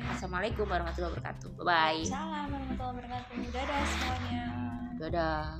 [0.08, 1.50] assalamualaikum warahmatullahi wabarakatuh.
[1.60, 2.04] Bye, -bye.
[2.08, 3.36] salam warahmatullahi wabarakatuh.
[3.52, 4.44] Dadah semuanya.
[5.00, 5.56] Dadah.